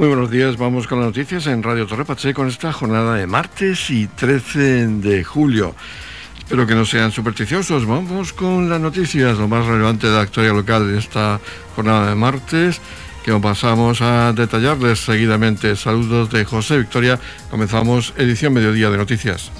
Muy 0.00 0.08
buenos 0.08 0.30
días, 0.30 0.56
vamos 0.56 0.86
con 0.86 0.98
las 0.98 1.08
noticias 1.08 1.46
en 1.46 1.62
Radio 1.62 1.86
Torre 1.86 2.06
Pacheco 2.06 2.40
con 2.40 2.48
esta 2.48 2.72
jornada 2.72 3.16
de 3.16 3.26
martes 3.26 3.90
y 3.90 4.06
13 4.06 4.86
de 4.86 5.22
julio. 5.24 5.74
Espero 6.38 6.66
que 6.66 6.74
no 6.74 6.86
sean 6.86 7.12
supersticiosos. 7.12 7.84
Vamos 7.84 8.32
con 8.32 8.70
las 8.70 8.80
noticias, 8.80 9.36
lo 9.36 9.46
más 9.46 9.66
relevante 9.66 10.06
de 10.06 10.14
la 10.14 10.22
actualidad 10.22 10.54
local 10.54 10.90
de 10.90 10.98
esta 10.98 11.38
jornada 11.76 12.08
de 12.08 12.14
martes, 12.14 12.80
que 13.26 13.32
pasamos 13.40 14.00
a 14.00 14.32
detallarles 14.32 15.00
seguidamente. 15.00 15.76
Saludos 15.76 16.30
de 16.30 16.46
José 16.46 16.78
Victoria. 16.78 17.20
Comenzamos 17.50 18.14
edición 18.16 18.54
mediodía 18.54 18.88
de 18.88 18.96
noticias. 18.96 19.52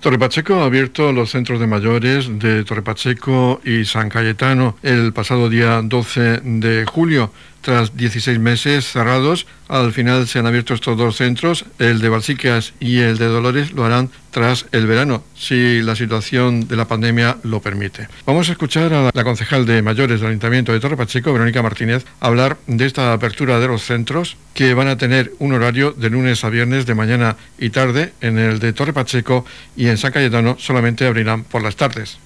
Torre 0.00 0.18
Pacheco 0.18 0.62
ha 0.62 0.64
abierto 0.64 1.12
los 1.12 1.30
centros 1.30 1.60
de 1.60 1.66
mayores 1.66 2.38
de 2.38 2.64
Torre 2.64 2.80
Pacheco 2.82 3.60
y 3.64 3.84
San 3.84 4.08
Cayetano 4.08 4.76
el 4.82 5.12
pasado 5.12 5.50
día 5.50 5.82
12 5.82 6.40
de 6.42 6.86
julio. 6.86 7.32
Tras 7.60 7.94
16 7.94 8.38
meses 8.38 8.86
cerrados, 8.86 9.46
al 9.68 9.92
final 9.92 10.26
se 10.26 10.38
han 10.38 10.46
abierto 10.46 10.72
estos 10.72 10.96
dos 10.96 11.16
centros, 11.16 11.66
el 11.78 12.00
de 12.00 12.08
Balsicas 12.08 12.72
y 12.80 13.00
el 13.00 13.18
de 13.18 13.26
Dolores 13.26 13.72
lo 13.72 13.84
harán 13.84 14.10
tras 14.30 14.66
el 14.72 14.86
verano, 14.86 15.24
si 15.36 15.82
la 15.82 15.94
situación 15.94 16.68
de 16.68 16.76
la 16.76 16.86
pandemia 16.86 17.36
lo 17.42 17.60
permite. 17.60 18.08
Vamos 18.24 18.48
a 18.48 18.52
escuchar 18.52 18.94
a 18.94 19.10
la 19.12 19.24
concejal 19.24 19.66
de 19.66 19.82
mayores 19.82 20.20
del 20.20 20.30
Ayuntamiento 20.30 20.72
de 20.72 20.80
Torre 20.80 20.96
Pacheco, 20.96 21.32
Verónica 21.32 21.62
Martínez, 21.62 22.06
hablar 22.20 22.56
de 22.66 22.86
esta 22.86 23.12
apertura 23.12 23.58
de 23.58 23.66
los 23.66 23.82
centros 23.82 24.36
que 24.54 24.72
van 24.72 24.88
a 24.88 24.96
tener 24.96 25.32
un 25.38 25.52
horario 25.52 25.92
de 25.92 26.10
lunes 26.10 26.44
a 26.44 26.48
viernes 26.48 26.86
de 26.86 26.94
mañana 26.94 27.36
y 27.58 27.70
tarde 27.70 28.12
en 28.20 28.38
el 28.38 28.60
de 28.60 28.72
Torre 28.72 28.92
Pacheco 28.92 29.44
y 29.76 29.88
en 29.88 29.98
San 29.98 30.12
Cayetano 30.12 30.56
solamente 30.58 31.06
abrirán 31.06 31.44
por 31.44 31.62
las 31.62 31.76
tardes. 31.76 32.18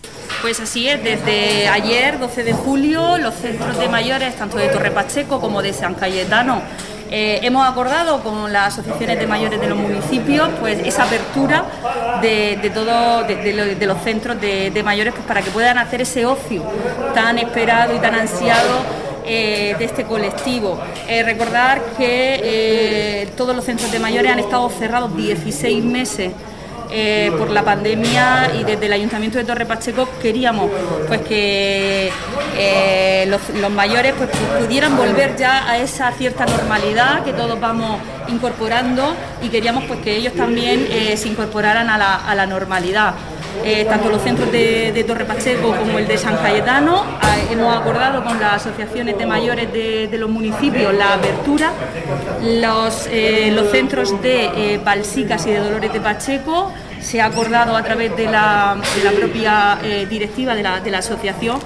Pues 0.42 0.60
así 0.60 0.88
es, 0.88 1.02
desde 1.02 1.68
ayer, 1.68 2.18
12 2.18 2.44
de 2.44 2.52
julio, 2.52 3.16
los 3.18 3.34
centros 3.34 3.78
de 3.78 3.88
mayores, 3.88 4.36
tanto 4.36 4.58
de 4.58 4.68
Torre 4.68 4.90
Pacheco 4.90 5.23
como 5.28 5.62
de 5.62 5.72
San 5.72 5.94
Cayetano, 5.94 6.62
eh, 7.10 7.40
hemos 7.42 7.68
acordado 7.68 8.22
con 8.22 8.52
las 8.52 8.72
asociaciones 8.78 9.18
de 9.18 9.26
mayores 9.26 9.60
de 9.60 9.68
los 9.68 9.78
municipios 9.78 10.48
pues 10.58 10.80
esa 10.84 11.04
apertura 11.04 11.64
de, 12.22 12.58
de, 12.60 13.86
los 13.86 13.98
centros 14.02 14.40
de, 14.40 14.82
mayores 14.84 15.14
pues, 15.14 15.26
para 15.26 15.42
que 15.42 15.50
puedan 15.50 15.78
hacer 15.78 16.00
ese 16.00 16.24
ocio 16.24 16.62
tan 17.14 17.38
esperado 17.38 17.94
y 17.94 17.98
tan 17.98 18.14
ansiado 18.14 18.78
eh, 19.26 19.76
de 19.78 19.84
este 19.84 20.04
colectivo. 20.04 20.80
Eh, 21.06 21.22
recordar 21.22 21.82
que 21.96 23.28
todos 23.36 23.54
los 23.54 23.64
centros 23.64 23.92
de 23.92 23.98
mayores 24.00 24.32
han 24.32 24.38
estado 24.38 24.68
cerrados 24.70 25.16
16 25.16 25.84
meses 25.84 26.32
eh, 26.96 27.32
por 27.36 27.50
la 27.50 27.64
pandemia 27.64 28.52
y 28.54 28.62
desde 28.62 28.86
el 28.86 28.92
Ayuntamiento 28.92 29.36
de 29.36 29.44
Torre 29.44 29.66
Pacheco 29.66 30.08
queríamos 30.22 30.70
pues 31.08 31.22
que 31.22 32.08
eh, 32.56 33.26
los, 33.26 33.70
mayores 33.72 34.14
pues, 34.16 34.30
pudieran 34.60 34.96
volver 34.96 35.34
ya 35.36 35.68
a 35.68 35.78
esa 35.78 36.12
cierta 36.12 36.46
normalidad 36.46 37.24
que 37.24 37.32
todos 37.32 37.58
vamos 37.58 38.00
incorporando 38.28 39.14
y 39.42 39.48
queríamos 39.48 39.84
pues 39.84 40.00
que 40.00 40.16
ellos 40.16 40.34
también 40.34 40.86
eh, 40.90 41.16
se 41.16 41.28
incorporaran 41.28 41.88
a 41.88 41.98
la, 42.34 42.46
normalidad. 42.46 43.14
tanto 43.88 44.10
los 44.10 44.22
centros 44.22 44.50
de, 44.52 45.04
Torre 45.06 45.24
Pacheco 45.24 45.74
como 45.74 45.98
el 45.98 46.06
de 46.06 46.18
San 46.18 46.36
Cayetano. 46.36 47.04
hemos 47.50 47.76
acordado 47.76 48.22
con 48.24 48.38
las 48.38 48.54
asociaciones 48.66 49.16
de 49.16 49.26
mayores 49.26 49.72
de, 49.72 50.16
los 50.18 50.28
municipios 50.30 50.94
la 50.94 51.14
apertura. 51.14 51.72
Los, 52.42 53.08
los 53.52 53.70
centros 53.70 54.20
de 54.22 54.80
Balsicas 54.84 55.46
y 55.46 55.50
de 55.50 55.60
Dolores 55.60 55.92
de 55.92 56.00
Pacheco 56.00 56.72
se 57.04 57.20
ha 57.20 57.26
acordado 57.26 57.76
a 57.76 57.82
través 57.82 58.16
de 58.16 58.24
la, 58.24 58.76
propia 59.16 59.78
eh, 59.82 60.06
directiva 60.08 60.54
de 60.54 60.62
la, 60.62 60.98
asociación 60.98 61.58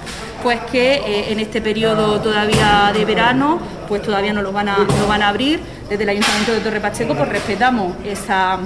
pues 0.43 0.59
que 0.71 0.95
eh, 0.95 1.31
en 1.31 1.39
este 1.39 1.61
periodo 1.61 2.19
todavía 2.19 2.91
de 2.93 3.05
verano 3.05 3.59
pues 3.87 4.01
todavía 4.01 4.33
no 4.33 4.41
lo 4.41 4.51
van 4.51 4.69
a, 4.69 5.27
abrir. 5.27 5.59
Desde 5.89 6.03
el 6.03 6.09
Ayuntamiento 6.09 6.51
de 6.51 6.59
Torre 6.59 6.79
Pacheco 6.79 7.15
pues 7.15 7.29
respetamos 7.29 7.95
esa, 8.05 8.59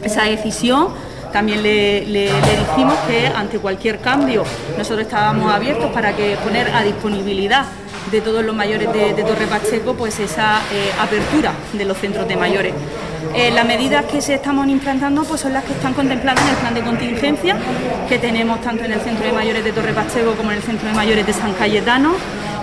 decisión. 0.00 0.88
También 1.32 1.62
le, 1.64 2.06
le, 2.06 2.30
dijimos 2.30 2.94
que 3.08 3.26
ante 3.26 3.58
cualquier 3.58 3.98
cambio 3.98 4.44
nosotros 4.78 5.06
estábamos 5.06 5.52
abiertos 5.52 5.90
para 5.90 6.14
que 6.14 6.36
poner 6.44 6.68
a 6.72 6.82
disponibilidad 6.82 7.64
de 8.10 8.20
todos 8.20 8.44
los 8.44 8.54
mayores 8.54 8.92
de, 8.92 9.22
Torre 9.22 9.46
Pacheco 9.46 9.94
pues 9.94 10.18
esa 10.20 10.60
eh, 10.72 10.90
apertura 11.00 11.52
de 11.72 11.84
los 11.84 11.96
centros 11.98 12.28
de 12.28 12.36
mayores. 12.36 12.74
Eh, 13.34 13.50
las 13.50 13.66
medidas 13.66 14.04
que 14.04 14.20
se 14.20 14.34
estamos 14.34 14.68
implantando 14.68 15.24
pues, 15.24 15.40
son 15.40 15.52
las 15.52 15.64
que 15.64 15.72
están 15.72 15.94
contempladas 15.94 16.42
en 16.44 16.50
el 16.50 16.56
plan 16.56 16.74
de 16.74 16.82
contingencia 16.82 17.56
que 18.08 18.18
tenemos 18.18 18.60
tanto 18.60 18.84
en 18.84 18.92
el 18.92 19.00
Centro 19.00 19.26
de 19.26 19.32
Mayores 19.32 19.64
de 19.64 19.72
Torre 19.72 19.92
Pacheco 19.92 20.34
como 20.34 20.52
en 20.52 20.58
el 20.58 20.62
Centro 20.62 20.88
de 20.88 20.94
Mayores 20.94 21.26
de 21.26 21.32
San 21.32 21.52
Cayetano. 21.54 22.12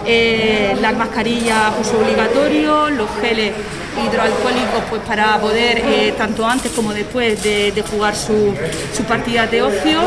Eh, 0.05 0.75
las 0.79 0.95
mascarillas 0.95 1.73
uso 1.79 1.99
obligatorio, 1.99 2.89
los 2.89 3.09
geles 3.19 3.53
hidroalcohólicos 3.97 4.83
pues 4.89 5.01
para 5.01 5.37
poder 5.39 5.79
eh, 5.79 6.13
tanto 6.17 6.45
antes 6.45 6.71
como 6.71 6.93
después 6.93 7.43
de, 7.43 7.83
jugar 7.89 8.15
su, 8.15 8.53
su 8.93 9.03
partida 9.03 9.47
de 9.47 9.61
ocio 9.61 9.99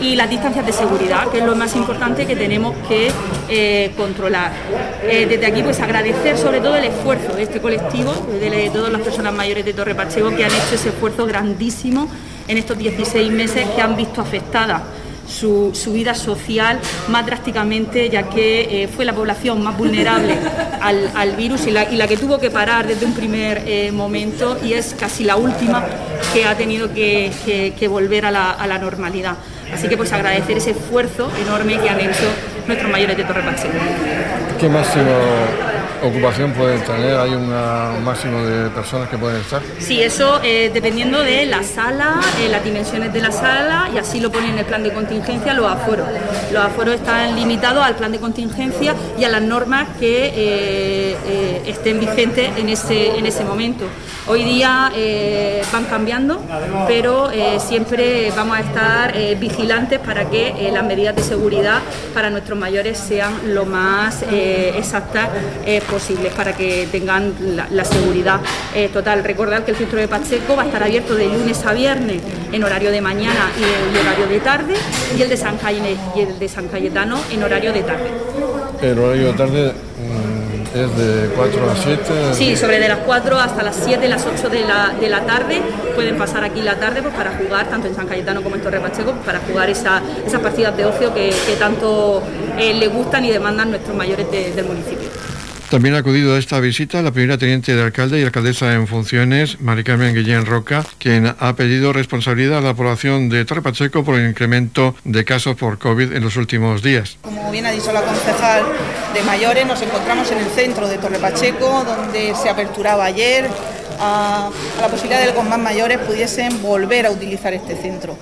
y 0.00 0.16
las 0.16 0.28
distancias 0.28 0.66
de 0.66 0.72
seguridad, 0.72 1.28
que 1.28 1.38
es 1.38 1.44
lo 1.44 1.54
más 1.54 1.74
importante 1.76 2.26
que 2.26 2.36
tenemos 2.36 2.74
que 2.88 3.10
eh, 3.48 3.92
controlar. 3.96 4.52
Eh, 5.04 5.26
desde 5.28 5.46
aquí 5.46 5.62
pues 5.62 5.80
agradecer 5.80 6.36
sobre 6.36 6.60
todo 6.60 6.76
el 6.76 6.84
esfuerzo 6.84 7.34
de 7.34 7.44
este 7.44 7.60
colectivo, 7.60 8.12
de, 8.40 8.70
todas 8.72 8.92
las 8.92 9.00
personas 9.00 9.32
mayores 9.32 9.64
de 9.64 9.72
Torre 9.72 9.94
Pacheco 9.94 10.30
que 10.30 10.44
han 10.44 10.50
hecho 10.50 10.74
ese 10.74 10.90
esfuerzo 10.90 11.26
grandísimo 11.26 12.08
en 12.48 12.58
estos 12.58 12.76
16 12.76 13.30
meses 13.30 13.66
que 13.74 13.80
han 13.80 13.96
visto 13.96 14.20
afectadas 14.20 14.82
su, 15.30 15.72
vida 15.92 16.14
social 16.14 16.78
más 17.08 17.24
drásticamente, 17.26 18.08
ya 18.10 18.24
que 18.24 18.82
eh, 18.82 18.88
fue 18.88 19.04
la 19.04 19.12
población 19.12 19.62
más 19.62 19.76
vulnerable 19.76 20.36
al, 20.80 21.36
virus 21.36 21.66
y 21.66 21.70
la, 21.70 21.86
que 21.86 22.16
tuvo 22.16 22.38
que 22.38 22.50
parar 22.50 22.86
desde 22.86 23.06
un 23.06 23.14
primer 23.14 23.62
eh, 23.66 23.92
momento 23.92 24.58
y 24.62 24.72
es 24.72 24.94
casi 24.98 25.24
la 25.24 25.36
última 25.36 25.84
que 26.32 26.44
ha 26.44 26.56
tenido 26.56 26.92
que, 26.92 27.88
volver 27.88 28.26
a 28.26 28.30
la, 28.30 28.78
normalidad. 28.78 29.36
Así 29.72 29.88
que 29.88 29.96
pues 29.96 30.12
agradecer 30.12 30.56
ese 30.56 30.72
esfuerzo 30.72 31.30
enorme 31.40 31.78
que 31.78 31.88
han 31.88 32.00
hecho 32.00 32.28
nuestros 32.66 32.90
mayores 32.90 33.16
de 33.16 33.24
Torre 33.24 33.42
Pacheco. 33.42 33.78
¿Qué 34.58 34.68
máximo 34.68 35.69
ocupación 36.02 36.52
pueden 36.52 36.80
tener? 36.84 37.16
¿Hay 37.18 37.34
un 37.34 37.48
máximo 38.04 38.42
de 38.44 38.70
personas 38.70 39.08
que 39.08 39.18
pueden 39.18 39.40
estar? 39.40 39.62
Sí, 39.78 40.02
eso 40.02 40.40
eh, 40.42 40.70
dependiendo 40.72 41.20
de 41.20 41.46
la 41.46 41.62
sala, 41.62 42.20
eh, 42.40 42.48
las 42.48 42.64
dimensiones 42.64 43.12
de 43.12 43.20
la 43.20 43.32
sala 43.32 43.90
y 43.94 43.98
así 43.98 44.20
lo 44.20 44.30
ponen 44.30 44.50
en 44.50 44.58
el 44.58 44.64
plan 44.64 44.82
de 44.82 44.92
contingencia 44.92 45.54
los 45.54 45.70
aforos. 45.70 46.06
Los 46.52 46.64
aforos 46.64 46.94
están 46.94 47.36
limitados 47.36 47.84
al 47.84 47.96
plan 47.96 48.12
de 48.12 48.18
contingencia 48.18 48.94
y 49.18 49.24
a 49.24 49.28
las 49.28 49.42
normas 49.42 49.88
que 49.98 50.32
eh, 50.34 51.62
estén 51.66 52.00
vigentes 52.00 52.50
en 52.56 52.68
ese, 52.68 53.18
en 53.18 53.26
ese 53.26 53.44
momento. 53.44 53.84
Hoy 54.26 54.44
día 54.44 54.92
van 55.72 55.84
cambiando, 55.86 56.40
pero 56.86 57.30
siempre 57.58 58.30
vamos 58.36 58.58
a 58.58 58.60
estar 58.60 59.14
vigilantes 59.38 59.98
para 59.98 60.28
que 60.28 60.70
las 60.72 60.84
medidas 60.84 61.16
de 61.16 61.22
seguridad 61.22 61.80
para 62.14 62.30
nuestros 62.30 62.58
mayores 62.58 62.98
sean 62.98 63.32
lo 63.54 63.66
más 63.66 64.22
exactas 64.30 65.30
posibles 65.90 66.32
para 66.32 66.54
que 66.54 66.88
tengan 66.90 67.34
la, 67.70 67.84
seguridad 67.84 68.40
eh, 68.74 68.88
total. 68.88 69.24
Recordar 69.24 69.64
que 69.64 69.72
el 69.72 69.76
centro 69.76 69.98
de 69.98 70.08
Pacheco 70.08 70.56
va 70.56 70.62
a 70.62 70.66
estar 70.66 70.82
abierto 70.82 71.14
de 71.14 71.26
lunes 71.26 71.64
a 71.66 71.72
viernes 71.72 72.22
en 72.52 72.62
horario 72.64 72.90
de 72.90 73.00
mañana 73.00 73.50
y 73.58 73.98
en 73.98 74.06
horario 74.06 74.26
de 74.26 74.40
tarde 74.40 74.74
y 75.16 75.22
el 75.22 75.28
de 75.28 75.36
San, 75.36 75.58
y 76.14 76.20
el 76.20 76.38
de 76.38 76.48
San 76.48 76.68
Cayetano 76.68 77.18
en 77.32 77.42
horario 77.42 77.72
de 77.72 77.82
tarde. 77.82 78.10
El 78.80 78.98
horario 78.98 79.26
de 79.26 79.32
tarde 79.34 79.72
mm, 79.72 80.78
es 80.78 80.96
de 80.96 81.28
4 81.34 81.70
a 81.70 81.76
7. 81.76 82.02
Sí, 82.32 82.56
sobre 82.56 82.78
de 82.78 82.88
las 82.88 83.00
4 83.00 83.38
hasta 83.38 83.62
las 83.62 83.76
7, 83.84 84.08
las 84.08 84.24
8 84.24 84.48
de 84.48 84.60
la, 84.60 84.94
de 84.98 85.08
la 85.08 85.26
tarde. 85.26 85.60
Pueden 85.94 86.16
pasar 86.16 86.44
aquí 86.44 86.62
la 86.62 86.76
tarde 86.76 87.02
pues, 87.02 87.14
para 87.14 87.32
jugar, 87.32 87.68
tanto 87.68 87.88
en 87.88 87.94
San 87.94 88.06
Cayetano 88.06 88.42
como 88.42 88.56
en 88.56 88.62
Torre 88.62 88.80
Pacheco, 88.80 89.12
para 89.26 89.40
jugar 89.40 89.68
esa, 89.68 90.00
esas 90.24 90.40
partidas 90.40 90.76
de 90.76 90.86
ocio 90.86 91.12
que, 91.12 91.32
tanto 91.58 92.22
eh, 92.58 92.72
le 92.72 92.88
gustan 92.88 93.24
y 93.24 93.30
demandan 93.30 93.70
nuestros 93.70 93.94
mayores 93.94 94.30
del 94.30 94.64
municipio. 94.64 95.09
También 95.70 95.94
ha 95.94 95.98
acudido 95.98 96.34
a 96.34 96.38
esta 96.40 96.58
visita 96.58 97.00
la 97.00 97.12
primera 97.12 97.38
teniente 97.38 97.76
de 97.76 97.80
alcalde 97.80 98.18
y 98.18 98.24
alcaldesa 98.24 98.74
en 98.74 98.88
funciones, 98.88 99.60
Mari 99.60 99.84
Carmen 99.84 100.16
Guillén 100.16 100.44
Roca, 100.44 100.84
quien 100.98 101.32
ha 101.38 101.54
pedido 101.54 101.92
responsabilidad 101.92 102.58
a 102.58 102.60
la 102.60 102.74
población 102.74 103.28
de 103.28 103.44
Torre 103.44 103.62
Pacheco 103.62 104.02
por 104.02 104.18
el 104.18 104.28
incremento 104.28 104.96
de 105.04 105.24
casos 105.24 105.54
por 105.54 105.78
COVID 105.78 106.12
en 106.12 106.24
los 106.24 106.36
últimos 106.36 106.82
días. 106.82 107.18
Como 107.22 107.52
bien 107.52 107.66
ha 107.66 107.70
dicho 107.70 107.92
la 107.92 108.02
concejal 108.02 108.64
de 109.14 109.22
mayores, 109.22 109.64
nos 109.64 109.80
encontramos 109.80 110.28
en 110.32 110.38
el 110.38 110.46
centro 110.46 110.88
de 110.88 110.98
Torre 110.98 111.20
Pacheco, 111.20 111.84
donde 111.84 112.34
se 112.34 112.48
aperturaba 112.48 113.04
ayer 113.04 113.48
a, 114.00 114.50
la 114.80 114.88
posibilidad 114.88 115.20
de 115.20 115.28
que 115.28 115.34
los 115.34 115.48
más 115.48 115.60
mayores 115.60 115.98
pudiesen 115.98 116.60
volver 116.62 117.06
a 117.06 117.12
utilizar 117.12 117.54
este 117.54 117.76
centro. 117.76 118.16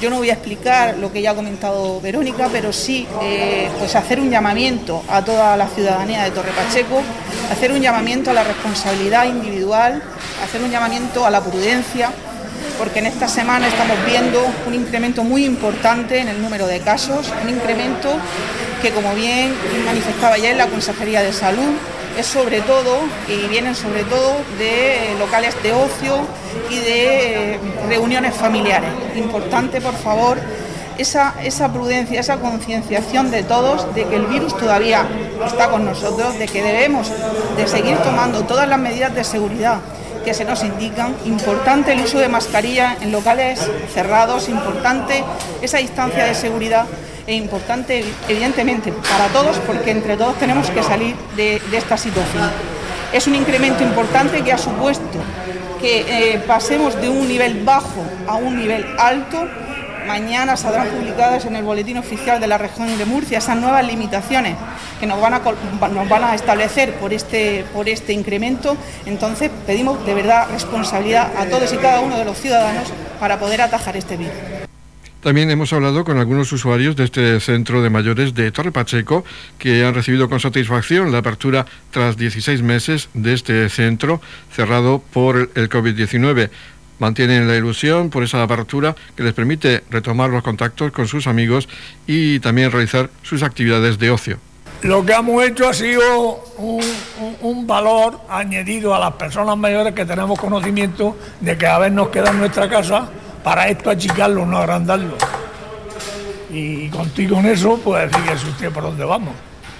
Yo 0.00 0.10
no 0.10 0.18
voy 0.18 0.30
a 0.30 0.34
explicar 0.34 0.96
lo 0.96 1.12
que 1.12 1.20
ya 1.20 1.32
ha 1.32 1.34
comentado 1.34 2.00
Verónica, 2.00 2.48
pero 2.52 2.72
sí 2.72 3.06
eh, 3.20 3.68
pues 3.80 3.96
hacer 3.96 4.20
un 4.20 4.30
llamamiento 4.30 5.02
a 5.08 5.24
toda 5.24 5.56
la 5.56 5.66
ciudadanía 5.66 6.22
de 6.22 6.30
Torre 6.30 6.52
Pacheco, 6.52 7.02
hacer 7.50 7.72
un 7.72 7.80
llamamiento 7.80 8.30
a 8.30 8.34
la 8.34 8.44
responsabilidad 8.44 9.24
individual, 9.24 10.00
hacer 10.44 10.62
un 10.62 10.70
llamamiento 10.70 11.26
a 11.26 11.30
la 11.30 11.40
prudencia, 11.40 12.12
porque 12.78 13.00
en 13.00 13.06
esta 13.06 13.26
semana 13.26 13.66
estamos 13.66 13.96
viendo 14.06 14.40
un 14.68 14.74
incremento 14.74 15.24
muy 15.24 15.44
importante 15.44 16.20
en 16.20 16.28
el 16.28 16.40
número 16.40 16.68
de 16.68 16.78
casos, 16.78 17.32
un 17.42 17.50
incremento 17.50 18.12
que 18.80 18.90
como 18.92 19.12
bien 19.14 19.52
manifestaba 19.84 20.36
ayer 20.36 20.56
la 20.56 20.68
Consejería 20.68 21.22
de 21.22 21.32
Salud, 21.32 21.74
es 22.18 22.26
sobre 22.26 22.60
todo, 22.62 22.98
y 23.28 23.46
vienen 23.48 23.76
sobre 23.76 24.02
todo 24.02 24.36
de 24.58 25.14
locales 25.18 25.54
de 25.62 25.72
ocio 25.72 26.16
y 26.68 26.76
de 26.76 27.54
eh, 27.54 27.60
reuniones 27.88 28.34
familiares. 28.34 28.90
Importante, 29.14 29.80
por 29.80 29.94
favor, 29.94 30.36
esa, 30.98 31.34
esa 31.44 31.72
prudencia, 31.72 32.18
esa 32.18 32.38
concienciación 32.38 33.30
de 33.30 33.44
todos 33.44 33.94
de 33.94 34.04
que 34.04 34.16
el 34.16 34.26
virus 34.26 34.56
todavía 34.56 35.06
está 35.46 35.70
con 35.70 35.84
nosotros, 35.84 36.36
de 36.38 36.48
que 36.48 36.60
debemos 36.60 37.08
de 37.56 37.68
seguir 37.68 37.96
tomando 37.98 38.42
todas 38.44 38.68
las 38.68 38.80
medidas 38.80 39.14
de 39.14 39.22
seguridad 39.22 39.78
que 40.24 40.34
se 40.34 40.44
nos 40.44 40.64
indican. 40.64 41.14
Importante 41.24 41.92
el 41.92 42.00
uso 42.00 42.18
de 42.18 42.28
mascarilla 42.28 42.96
en 43.00 43.12
locales 43.12 43.60
cerrados, 43.94 44.48
importante 44.48 45.22
esa 45.62 45.78
distancia 45.78 46.24
de 46.24 46.34
seguridad 46.34 46.86
e 47.28 47.34
importante, 47.34 48.02
evidentemente, 48.26 48.90
para 48.90 49.28
todos, 49.28 49.58
porque 49.58 49.90
entre 49.90 50.16
todos 50.16 50.38
tenemos 50.38 50.70
que 50.70 50.82
salir 50.82 51.14
de, 51.36 51.60
esta 51.72 51.98
situación. 51.98 52.50
Es 53.12 53.26
un 53.26 53.34
incremento 53.34 53.84
importante 53.84 54.42
que 54.42 54.50
ha 54.50 54.58
supuesto 54.58 55.18
que 55.78 56.00
eh, 56.08 56.38
pasemos 56.46 57.00
de 57.00 57.10
un 57.10 57.28
nivel 57.28 57.62
bajo 57.64 58.02
a 58.26 58.36
un 58.36 58.58
nivel 58.58 58.84
alto 58.98 59.46
mañana 60.08 60.56
saldrán 60.56 60.88
publicadas 60.88 61.44
en 61.44 61.54
el 61.54 61.62
boletín 61.62 61.98
oficial 61.98 62.40
de 62.40 62.46
la 62.46 62.56
región 62.56 62.96
de 62.96 63.04
Murcia 63.04 63.38
esas 63.38 63.58
nuevas 63.58 63.86
limitaciones 63.86 64.56
que 64.98 65.06
nos 65.06 65.20
van 65.20 65.34
a, 65.34 65.40
nos 65.40 66.08
van 66.08 66.24
a 66.24 66.34
establecer 66.34 66.94
por 66.94 67.12
este, 67.12 67.66
por 67.74 67.90
este 67.90 68.14
incremento. 68.14 68.74
Entonces 69.04 69.50
pedimos 69.66 70.04
de 70.06 70.14
verdad 70.14 70.48
responsabilidad 70.50 71.30
a 71.36 71.44
todos 71.46 71.70
y 71.74 71.76
cada 71.76 72.00
uno 72.00 72.16
de 72.16 72.24
los 72.24 72.38
ciudadanos 72.38 72.88
para 73.20 73.38
poder 73.38 73.60
atajar 73.60 73.98
este 73.98 74.16
virus. 74.16 74.57
También 75.22 75.50
hemos 75.50 75.72
hablado 75.72 76.04
con 76.04 76.18
algunos 76.18 76.52
usuarios 76.52 76.94
de 76.94 77.04
este 77.04 77.40
centro 77.40 77.82
de 77.82 77.90
mayores 77.90 78.34
de 78.34 78.52
Torre 78.52 78.70
Pacheco 78.70 79.24
que 79.58 79.84
han 79.84 79.94
recibido 79.94 80.28
con 80.28 80.38
satisfacción 80.38 81.10
la 81.10 81.18
apertura 81.18 81.66
tras 81.90 82.16
16 82.16 82.62
meses 82.62 83.08
de 83.14 83.34
este 83.34 83.68
centro 83.68 84.20
cerrado 84.52 85.02
por 85.12 85.50
el 85.56 85.68
COVID-19 85.68 86.50
mantienen 86.98 87.48
la 87.48 87.56
ilusión 87.56 88.10
por 88.10 88.22
esa 88.22 88.42
apertura 88.42 88.94
que 89.16 89.22
les 89.22 89.34
permite 89.34 89.82
retomar 89.90 90.30
los 90.30 90.42
contactos 90.42 90.92
con 90.92 91.08
sus 91.08 91.26
amigos 91.26 91.68
y 92.06 92.40
también 92.40 92.70
realizar 92.70 93.10
sus 93.22 93.42
actividades 93.42 93.98
de 93.98 94.10
ocio. 94.10 94.38
Lo 94.82 95.04
que 95.04 95.12
hemos 95.12 95.42
hecho 95.44 95.68
ha 95.68 95.74
sido 95.74 96.44
un, 96.56 97.66
valor 97.66 98.20
añadido 98.28 98.94
a 98.94 98.98
las 99.00 99.12
personas 99.14 99.56
mayores 99.56 99.92
que 99.92 100.06
tenemos 100.06 100.38
conocimiento 100.38 101.16
de 101.40 101.58
que 101.58 101.66
a 101.66 101.78
veces 101.78 101.94
nos 101.94 102.08
queda 102.08 102.30
en 102.30 102.38
nuestra 102.38 102.68
casa 102.68 103.08
para 103.42 103.68
esto 103.68 103.90
achicarlo, 103.90 104.44
no 104.46 104.58
agrandarlo. 104.58 105.16
Y 106.50 106.88
contigo 106.88 107.38
en 107.38 107.46
eso, 107.46 107.78
pues 107.82 108.10
fíjese 108.14 108.48
usted 108.48 108.70
por 108.70 108.82
dónde 108.84 109.04
vamos. 109.04 109.34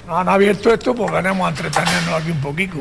Nos 0.07 0.19
han 0.19 0.29
abierto 0.29 0.73
esto 0.73 0.95
porque 0.95 1.17
venimos 1.17 1.47
a 1.47 1.51
entretenernos 1.51 2.15
aquí 2.15 2.31
un 2.31 2.41
poquito. 2.41 2.79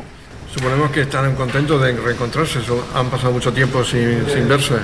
Suponemos 0.52 0.90
que 0.90 1.02
están 1.02 1.34
contentos 1.34 1.80
de 1.82 1.92
reencontrarse, 1.92 2.60
han 2.94 3.08
pasado 3.08 3.32
mucho 3.32 3.52
tiempo 3.52 3.84
sin, 3.84 4.48
verse. 4.48 4.76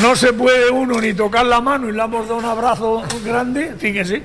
No 0.00 0.16
se 0.16 0.32
puede 0.32 0.70
uno 0.70 1.00
ni 1.00 1.14
tocar 1.14 1.46
la 1.46 1.60
mano 1.60 1.88
y 1.88 1.92
le 1.92 2.02
hemos 2.02 2.26
dado 2.26 2.38
un 2.38 2.44
abrazo 2.44 3.02
grande, 3.24 3.74
fíjese. 3.78 4.22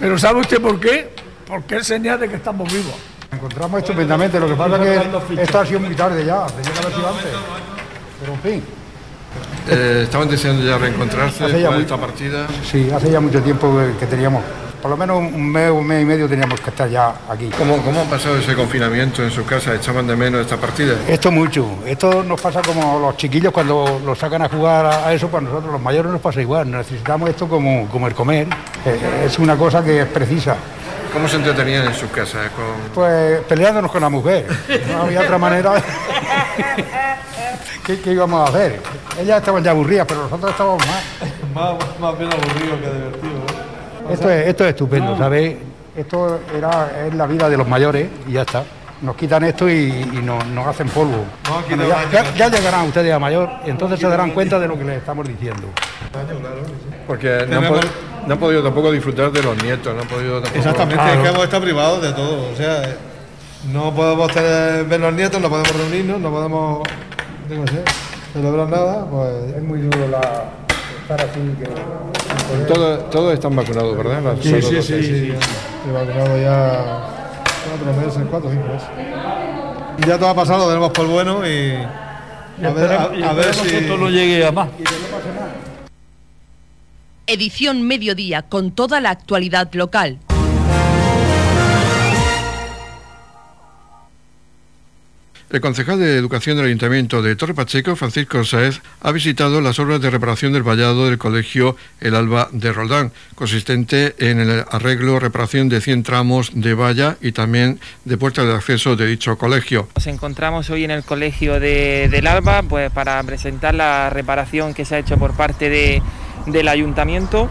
Pero 0.00 0.18
¿sabe 0.18 0.40
usted 0.40 0.60
por 0.60 0.80
qué? 0.80 1.10
Porque 1.46 1.76
es 1.76 1.86
señal 1.86 2.18
de 2.18 2.28
que 2.28 2.36
estamos 2.36 2.72
vivos. 2.72 2.94
encontramos 3.30 3.80
estupendamente, 3.80 4.40
lo 4.40 4.48
que 4.48 4.54
pasa 4.54 4.76
es 4.76 5.02
que 5.36 5.42
esto 5.42 5.60
ha 5.60 5.66
sido 5.66 5.80
muy 5.80 5.94
tarde 5.94 6.24
ya, 6.24 6.46
tenía 6.46 6.72
que 6.72 6.78
haber 6.78 6.94
sido 6.94 7.08
antes. 7.08 7.32
Pero 8.20 8.32
en 8.32 8.40
fin. 8.40 8.83
Eh, 9.68 10.02
¿Estaban 10.04 10.28
deseando 10.28 10.64
ya 10.64 10.78
reencontrarse 10.78 11.48
después 11.48 11.80
esta 11.80 11.96
partida? 11.96 12.46
Sí, 12.70 12.90
hace 12.90 13.10
ya 13.10 13.20
mucho 13.20 13.40
tiempo 13.40 13.80
que 13.98 14.06
teníamos 14.06 14.42
por 14.84 14.90
lo 14.90 14.98
menos 14.98 15.16
un 15.16 15.50
mes, 15.50 15.70
un 15.70 15.86
mes 15.86 16.02
y 16.02 16.04
medio 16.04 16.28
teníamos 16.28 16.60
que 16.60 16.68
estar 16.68 16.86
ya 16.90 17.14
aquí. 17.30 17.48
¿Cómo, 17.56 17.78
cómo 17.78 18.02
han 18.02 18.06
pasado 18.06 18.36
ese 18.36 18.54
confinamiento 18.54 19.22
en 19.22 19.30
su 19.30 19.42
casa? 19.46 19.74
¿Echaban 19.74 20.06
de 20.06 20.14
menos 20.14 20.42
esta 20.42 20.58
partida? 20.58 20.94
Esto 21.08 21.30
mucho. 21.30 21.78
Esto 21.86 22.22
nos 22.22 22.38
pasa 22.38 22.60
como 22.60 23.00
los 23.00 23.16
chiquillos 23.16 23.50
cuando 23.50 24.02
los 24.04 24.18
sacan 24.18 24.42
a 24.42 24.48
jugar 24.50 24.84
a, 24.84 25.10
eso, 25.14 25.28
pues 25.28 25.42
nosotros 25.42 25.72
los 25.72 25.80
mayores 25.80 26.12
nos 26.12 26.20
pasa 26.20 26.42
igual. 26.42 26.70
Necesitamos 26.70 27.30
esto 27.30 27.48
como, 27.48 27.88
como 27.88 28.08
el 28.08 28.14
comer. 28.14 28.46
Eh, 28.84 29.24
es 29.24 29.38
una 29.38 29.56
cosa 29.56 29.82
que 29.82 30.02
es 30.02 30.06
precisa. 30.06 30.54
¿Cómo 31.14 31.28
se 31.28 31.36
entretenían 31.36 31.86
en 31.86 31.94
sus 31.94 32.10
casas? 32.10 32.50
Pues 32.94 33.40
peleándonos 33.48 33.90
con 33.90 34.02
la 34.02 34.10
mujer. 34.10 34.46
No 34.86 35.04
había 35.04 35.22
otra 35.22 35.38
manera. 35.38 35.72
¿Qué, 37.84 38.00
¿Qué, 38.00 38.12
íbamos 38.12 38.40
a 38.40 38.50
hacer? 38.50 38.80
Ellas 39.20 39.38
estaban 39.38 39.62
ya 39.62 39.72
aburridas, 39.72 40.06
pero 40.08 40.22
nosotros 40.22 40.50
estábamos 40.50 40.86
más. 40.86 41.02
más, 41.54 42.00
más 42.00 42.18
bien 42.18 42.30
aburridos 42.32 42.80
que 42.80 42.90
divertidos. 42.90 43.42
Esto 44.10 44.30
es, 44.30 44.48
esto 44.48 44.64
es 44.64 44.70
estupendo, 44.70 45.16
¿sabes? 45.18 45.56
Esto 45.96 46.40
era, 46.56 47.06
es 47.06 47.14
la 47.14 47.26
vida 47.26 47.48
de 47.48 47.56
los 47.56 47.68
mayores 47.68 48.08
y 48.26 48.32
ya 48.32 48.42
está. 48.42 48.64
Nos 49.02 49.16
quitan 49.16 49.44
esto 49.44 49.68
y, 49.68 49.90
nos, 50.22 50.66
hacen 50.66 50.88
polvo. 50.88 51.24
ya, 52.36 52.48
llegarán 52.48 52.86
ustedes 52.86 53.12
a 53.12 53.18
mayor 53.18 53.50
y 53.66 53.70
entonces 53.70 54.00
se 54.00 54.08
darán 54.08 54.30
cuenta 54.30 54.58
de 54.58 54.66
lo 54.66 54.78
que 54.78 54.84
les 54.84 54.98
estamos 54.98 55.28
diciendo. 55.28 55.68
Porque 57.06 57.46
no 57.48 57.58
han, 58.32 58.38
podido 58.38 58.62
tampoco 58.62 58.90
disfrutar 58.90 59.30
de 59.30 59.42
los 59.42 59.62
nietos, 59.62 59.94
no 59.94 60.02
han 60.02 60.08
podido 60.08 60.38
Exactamente, 60.38 61.04
es 61.12 61.18
que 61.18 61.28
hemos 61.28 61.44
estado 61.44 61.62
privados 61.62 62.02
de 62.02 62.12
todo. 62.12 62.50
O 62.50 62.56
sea, 62.56 62.96
no 63.70 63.94
podemos 63.94 64.32
tener, 64.32 64.84
ver 64.84 65.00
los 65.00 65.12
nietos, 65.12 65.40
no 65.40 65.50
podemos 65.50 65.76
reunirnos, 65.76 66.18
no 66.20 66.30
podemos 66.30 66.82
no 67.48 67.66
sé, 67.66 67.84
celebrar 68.32 68.68
nada. 68.68 69.06
Pues 69.06 69.54
es 69.56 69.62
muy 69.62 69.80
duro 69.80 70.08
la, 70.08 70.20
estar 71.02 71.20
así 71.20 71.40
todos 73.10 73.34
están 73.34 73.56
vacunados, 73.56 73.96
¿verdad? 73.96 74.36
sí, 74.40 74.60
sí, 74.62 74.82
sí, 74.82 75.02
sí, 75.02 75.32
He 75.88 75.92
vacunado 75.92 76.40
ya 76.40 77.04
cuatro 77.68 78.06
meses, 78.06 78.22
cuatro 78.30 78.48
o 78.48 78.52
cinco 78.52 78.66
meses. 78.68 78.88
Ya 80.06 80.18
todo 80.18 80.28
ha 80.28 80.34
pasado, 80.34 80.68
tenemos 80.68 80.90
por 80.90 81.06
bueno 81.06 81.46
y, 81.46 81.74
a 82.62 82.70
ver, 82.70 82.92
a, 82.92 83.32
ver 83.32 83.54
si 83.54 83.76
esto 83.76 83.96
no 83.96 84.08
llegue 84.10 84.46
a 84.46 84.52
más. 84.52 84.68
Edición 87.26 87.82
Mediodía 87.82 88.42
con 88.42 88.72
toda 88.72 89.00
la 89.00 89.10
actualidad 89.10 89.72
local. 89.72 90.18
El 95.54 95.60
concejal 95.60 96.00
de 96.00 96.16
Educación 96.16 96.56
del 96.56 96.66
Ayuntamiento 96.66 97.22
de 97.22 97.36
Torre 97.36 97.54
Pacheco, 97.54 97.94
Francisco 97.94 98.42
Saez, 98.42 98.80
ha 99.00 99.12
visitado 99.12 99.60
las 99.60 99.78
obras 99.78 100.00
de 100.00 100.10
reparación 100.10 100.52
del 100.52 100.64
vallado 100.64 101.06
del 101.06 101.16
colegio 101.16 101.76
El 102.00 102.16
Alba 102.16 102.48
de 102.50 102.72
Roldán, 102.72 103.12
consistente 103.36 104.16
en 104.18 104.40
el 104.40 104.64
arreglo, 104.68 105.20
reparación 105.20 105.68
de 105.68 105.80
100 105.80 106.02
tramos 106.02 106.50
de 106.54 106.74
valla 106.74 107.18
y 107.20 107.30
también 107.30 107.78
de 108.04 108.18
puertas 108.18 108.48
de 108.48 108.52
acceso 108.52 108.96
de 108.96 109.06
dicho 109.06 109.38
colegio. 109.38 109.86
Nos 109.94 110.08
encontramos 110.08 110.70
hoy 110.70 110.82
en 110.82 110.90
el 110.90 111.04
colegio 111.04 111.60
de, 111.60 112.08
del 112.10 112.26
Alba 112.26 112.64
pues, 112.64 112.90
para 112.90 113.22
presentar 113.22 113.76
la 113.76 114.10
reparación 114.10 114.74
que 114.74 114.84
se 114.84 114.96
ha 114.96 114.98
hecho 114.98 115.18
por 115.18 115.34
parte 115.34 116.02
del 116.46 116.66
ayuntamiento. 116.66 117.48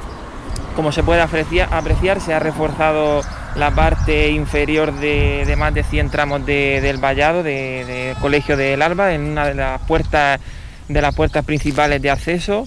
Como 0.75 0.91
se 0.91 1.03
puede 1.03 1.21
apreciar 1.21 2.19
se 2.19 2.33
ha 2.33 2.39
reforzado 2.39 3.21
la 3.55 3.71
parte 3.71 4.29
inferior 4.29 4.93
de, 4.93 5.53
más 5.57 5.73
de 5.73 5.83
100 5.83 6.09
tramos 6.09 6.45
del 6.45 6.97
vallado 6.97 7.43
del 7.43 8.15
Colegio 8.17 8.57
del 8.57 8.81
Alba, 8.81 9.13
en 9.13 9.21
una 9.21 9.45
de 9.45 9.53
las 9.53 9.81
puertas 9.81 10.39
de 10.87 11.01
las 11.01 11.15
puertas 11.15 11.45
principales 11.45 12.01
de 12.01 12.09
acceso. 12.09 12.65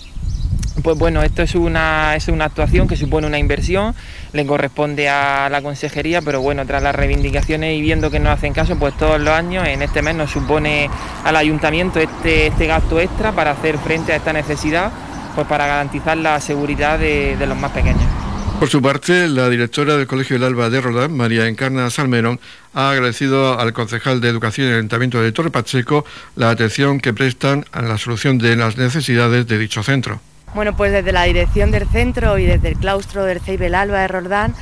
Pues 0.83 0.99
bueno, 0.99 1.23
esto 1.23 1.43
es 1.43 1.55
una, 1.55 2.15
es 2.17 2.29
una 2.29 2.45
actuación 2.45 2.87
que 2.87 2.97
supone 2.97 3.27
una 3.27 3.39
inversión, 3.39 3.95
le 4.35 4.45
corresponde 4.45 5.09
a 5.09 5.49
la 5.51 5.63
consejería, 5.63 6.21
pero 6.21 6.43
bueno, 6.43 6.67
tras 6.67 6.83
las 6.83 6.95
reivindicaciones 6.95 7.77
y 7.77 7.81
viendo 7.81 8.11
que 8.11 8.21
no 8.21 8.31
hacen 8.31 8.53
caso, 8.53 8.79
pues 8.79 8.95
todos 8.97 9.19
los 9.19 9.35
años 9.35 9.67
en 9.67 9.81
este 9.81 10.03
mes 10.03 10.15
nos 10.15 10.31
supone 10.31 10.91
al 11.25 11.37
ayuntamiento 11.37 11.99
este, 11.99 12.49
este 12.49 12.67
gasto 12.67 13.01
extra 13.01 13.33
para 13.33 13.53
hacer 13.53 13.79
frente 13.79 14.13
a 14.13 14.17
esta 14.17 14.35
necesidad, 14.35 14.93
pues 15.35 15.47
para 15.47 15.67
garantizar 15.67 16.19
la 16.19 16.39
seguridad 16.41 16.99
de 16.99 17.47
los 17.47 17.57
más 17.57 17.73
pequeños. 17.73 18.26
Por 18.59 18.71
su 18.71 18.81
parte, 18.81 19.29
la 19.29 19.51
directora 19.51 19.99
del 19.99 20.07
Colegio 20.07 20.39
del 20.39 20.49
Alba 20.49 20.71
de 20.71 20.81
Roldán, 20.81 21.15
María 21.15 21.47
Encarna 21.47 21.91
Salmerón, 21.91 22.41
ha 22.73 22.91
agradecido 22.91 23.61
al 23.61 23.75
concejal 23.75 24.23
de 24.23 24.31
Educación 24.31 24.69
del 24.69 24.77
Ayuntamiento 24.79 25.21
de 25.21 25.31
Torre 25.31 25.51
Pacheco 25.51 26.07
la 26.37 26.49
atención 26.49 26.99
que 26.99 27.13
prestan 27.13 27.67
a 27.73 27.83
la 27.83 27.99
solución 27.99 28.39
de 28.39 28.57
las 28.57 28.79
necesidades 28.79 29.47
de 29.47 29.59
dicho 29.59 29.83
centro. 29.83 30.21
Bueno, 30.55 30.75
pues 30.75 30.91
desde 30.91 31.13
la 31.13 31.25
dirección 31.25 31.71
del 31.71 31.87
centro 31.87 32.39
y 32.39 32.47
desde 32.47 32.69
el 32.69 32.77
claustro 32.77 33.25
del 33.25 33.41
Ceibel 33.41 33.75
Alba 33.75 34.01
de 34.01 34.09
Roldán 34.09 34.55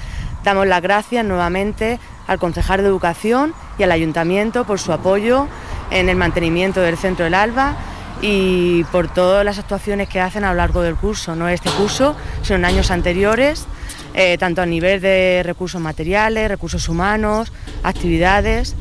damos 0.43 0.67
las 0.67 0.83
gracias 0.83 1.25
nuevamente 1.25 2.01
al 2.27 2.41
concejal 2.41 2.83
de 2.83 2.89
Educación 2.89 3.55
y 3.79 3.85
al 3.85 3.93
Ayuntamiento 3.93 4.65
por 4.65 4.81
su 4.81 4.93
apoyo 4.93 5.47
en 5.93 6.09
el 6.09 6.17
mantenimiento 6.17 6.81
del 6.81 6.97
centro 6.97 7.27
del 7.27 7.35
Alba 7.35 7.77
y 8.26 8.85
por 8.85 9.12
todas 9.12 9.45
las 9.45 9.59
actuaciones 9.59 10.09
que 10.09 10.19
hacen 10.19 10.45
a 10.45 10.50
lo 10.50 10.57
largo 10.57 10.81
del 10.81 10.97
curso, 10.97 11.37
no 11.37 11.47
este 11.47 11.69
curso, 11.71 12.16
sino 12.43 12.57
en 12.57 12.64
años 12.64 12.90
anteriores 12.90 13.66
eh, 14.14 14.38
tanto 14.38 14.62
a 14.62 14.66
nivel 14.66 15.00
de 15.00 15.43
recursos 15.45 15.81
materiales, 15.81 16.49
recursos 16.49 16.88
humanos, 16.88 17.52
actividades. 17.83 18.76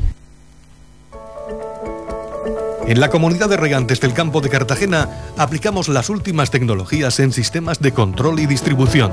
En 2.86 3.00
la 3.00 3.10
comunidad 3.10 3.48
de 3.50 3.56
regantes 3.56 4.00
del 4.00 4.14
campo 4.14 4.40
de 4.40 4.48
Cartagena 4.48 5.08
aplicamos 5.36 5.88
las 5.88 6.08
últimas 6.08 6.50
tecnologías 6.50 7.20
en 7.20 7.32
sistemas 7.32 7.80
de 7.80 7.92
control 7.92 8.40
y 8.40 8.46
distribución 8.46 9.12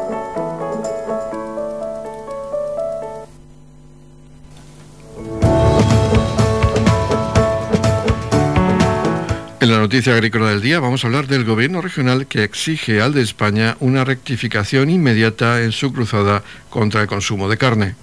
En 9.61 9.69
la 9.69 9.77
noticia 9.77 10.13
agrícola 10.13 10.49
del 10.49 10.59
día 10.59 10.79
vamos 10.79 11.03
a 11.03 11.07
hablar 11.07 11.27
del 11.27 11.45
gobierno 11.45 11.81
regional 11.81 12.25
que 12.25 12.43
exige 12.43 12.99
al 12.99 13.13
de 13.13 13.21
España 13.21 13.77
una 13.79 14.03
rectificación 14.03 14.89
inmediata 14.89 15.61
en 15.61 15.71
su 15.71 15.93
cruzada 15.93 16.43
contra 16.71 17.03
el 17.03 17.07
consumo 17.07 17.47
de 17.47 17.59
carne. 17.59 17.95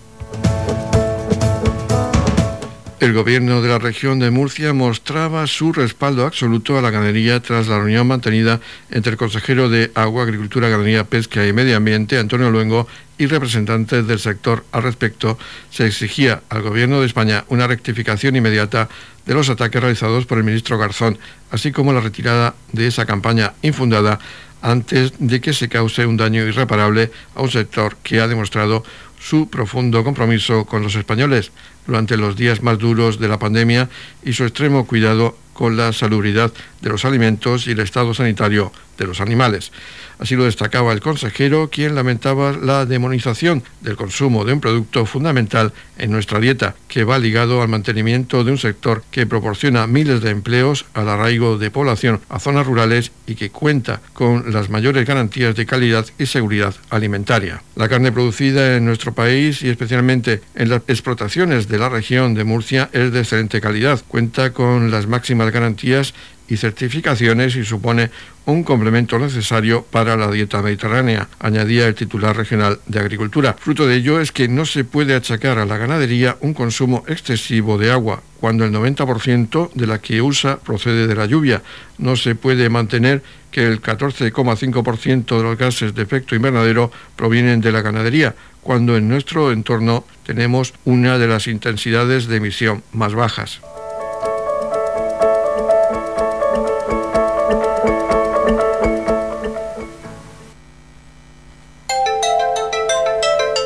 El 3.01 3.13
gobierno 3.13 3.61
de 3.61 3.69
la 3.69 3.79
región 3.81 4.21
de 4.21 4.31
Murcia 4.31 4.73
mostraba 4.73 5.49
su 5.49 5.73
respaldo 5.73 6.27
absoluto 6.27 6.79
a 6.79 6.83
la 6.83 6.91
ganadería 6.91 7.41
tras 7.41 7.67
la 7.67 7.79
reunión 7.79 8.07
mantenida 8.07 8.61
entre 8.91 9.13
el 9.13 9.19
consejero 9.19 9.69
de 9.69 9.91
Agua, 9.97 10.23
Agricultura, 10.23 10.69
Ganadería, 10.69 11.05
Pesca 11.05 11.45
y 11.45 11.53
Medio 11.53 11.77
Ambiente, 11.77 12.19
Antonio 12.19 12.53
Luengo, 12.53 12.87
y 13.19 13.27
representantes 13.27 14.07
del 14.07 14.21
sector 14.21 14.65
al 14.73 14.85
respecto. 14.85 15.39
Se 15.71 15.87
exigía 15.87 16.43
al 16.49 16.63
gobierno 16.63 17.01
de 17.01 17.07
España 17.07 17.45
una 17.49 17.67
rectificación 17.67 18.37
inmediata 18.37 18.89
de 19.29 19.35
los 19.35 19.51
ataques 19.51 19.81
realizados 19.81 20.25
por 20.25 20.39
el 20.39 20.45
ministro 20.45 20.79
Garzón, 20.79 21.19
así 21.51 21.71
como 21.71 21.93
la 21.93 22.01
retirada 22.01 22.55
de 22.73 22.87
esa 22.87 23.05
campaña 23.05 23.53
infundada 23.61 24.19
antes 24.63 25.13
de 25.19 25.41
que 25.43 25.53
se 25.53 25.69
cause 25.69 26.07
un 26.07 26.17
daño 26.17 26.47
irreparable 26.47 27.13
a 27.35 27.43
un 27.43 27.51
sector 27.51 27.99
que 28.03 28.21
ha 28.21 28.27
demostrado 28.27 28.83
su 29.21 29.51
profundo 29.51 30.03
compromiso 30.03 30.65
con 30.65 30.83
los 30.83 30.95
españoles. 30.95 31.53
Durante 31.87 32.17
los 32.17 32.37
días 32.37 32.63
más 32.63 32.79
duros 32.79 33.21
de 33.21 33.29
la 33.29 33.39
pandemia 33.39 33.91
y 34.25 34.33
su 34.33 34.45
extremo 34.45 34.87
cuidado 34.87 35.37
con 35.59 35.77
la 35.77 35.93
salubridad 35.93 36.53
de 36.81 36.89
los 36.89 37.05
alimentos 37.05 37.67
y 37.67 37.73
el 37.73 37.81
estado 37.81 38.15
sanitario 38.15 38.71
de 38.97 39.07
los 39.09 39.21
animales. 39.21 39.73
Así 40.19 40.35
lo 40.35 40.45
destacaba 40.45 40.93
el 40.93 41.01
consejero, 41.01 41.69
quien 41.71 41.95
lamentaba 41.95 42.53
la 42.53 42.87
demonización 42.87 43.63
del 43.81 43.97
consumo 43.97 44.45
de 44.45 44.53
un 44.53 44.61
producto 44.61 45.07
fundamental 45.07 45.73
en 45.97 46.11
nuestra 46.11 46.41
dieta, 46.41 46.75
que 46.89 47.05
va 47.05 47.19
ligado 47.19 47.63
al 47.63 47.69
mantenimiento 47.69 48.43
de 48.43 48.53
un 48.53 48.59
sector 48.59 49.03
que 49.11 49.27
proporciona 49.27 49.87
miles 49.87 50.21
de 50.21 50.31
empleos 50.31 50.87
al 50.95 51.09
arraigo 51.09 51.59
de 51.59 51.71
población 51.71 52.21
a 52.29 52.41
zonas 52.41 52.67
rurales 52.67 53.13
y 53.27 53.37
que 53.37 53.51
cuenta 53.51 54.01
con 54.13 54.53
las 54.53 54.71
mayores 54.71 55.07
garantías 55.07 55.55
de 55.55 55.67
calidad 55.67 56.07
y 56.19 56.27
seguridad 56.27 56.75
alimentaria. 56.91 57.63
La 57.77 57.89
carne 57.89 58.11
producida 58.11 58.77
en 58.77 58.85
nuestro 58.85 59.13
país 59.13 59.63
y 59.63 59.69
especialmente 59.69 60.41
en 60.55 60.71
las 60.71 60.83
explotaciones 60.89 61.69
de 61.69 61.79
la 61.79 61.89
región 61.89 62.35
de 62.35 62.45
Murcia 62.45 62.91
es 62.93 63.13
de 63.13 63.21
excelente 63.21 63.61
calidad, 63.61 64.03
cuenta 64.09 64.53
con 64.53 64.91
las 64.91 65.07
máximas 65.07 65.48
garantías 65.51 66.15
y 66.49 66.57
certificaciones 66.57 67.57
y 67.57 67.65
supone 67.65 68.11
un 68.47 68.65
complemento 68.65 69.19
necesario 69.19 69.85
para 69.91 70.17
la 70.17 70.31
dieta 70.31 70.63
mediterránea, 70.63 71.29
añadía 71.39 71.87
el 71.87 71.95
titular 71.95 72.35
regional 72.35 72.81
de 72.87 72.99
Agricultura. 72.99 73.55
Fruto 73.59 73.87
de 73.87 73.97
ello 73.97 74.21
es 74.21 74.33
que 74.33 74.49
no 74.49 74.65
se 74.65 74.85
puede 74.85 75.15
achacar 75.15 75.59
a 75.59 75.67
la 75.67 75.77
ganadería 75.77 76.39
un 76.41 76.55
consumo 76.55 77.05
excesivo 77.07 77.77
de 77.77 77.93
agua, 77.93 78.23
cuando 78.41 78.65
el 78.65 78.73
90% 78.73 79.73
de 79.75 79.87
la 79.87 79.99
que 79.99 80.23
usa 80.23 80.59
procede 80.59 81.07
de 81.07 81.15
la 81.15 81.27
lluvia. 81.27 81.63
No 81.99 82.17
se 82.17 82.35
puede 82.35 82.71
mantener 82.71 83.23
que 83.51 83.67
el 83.67 83.83
14,5% 83.83 85.37
de 85.37 85.43
los 85.43 85.59
gases 85.59 85.95
de 85.95 86.03
efecto 86.03 86.35
invernadero 86.35 86.91
provienen 87.17 87.61
de 87.61 87.73
la 87.73 87.83
ganadería, 87.83 88.35
cuando 88.63 88.97
en 88.97 89.09
nuestro 89.09 89.53
entorno 89.53 90.05
tenemos 90.25 90.73
una 90.85 91.19
de 91.19 91.27
las 91.27 91.47
intensidades 91.47 92.27
de 92.27 92.37
emisión 92.37 92.83
más 92.93 93.15
bajas. 93.15 93.61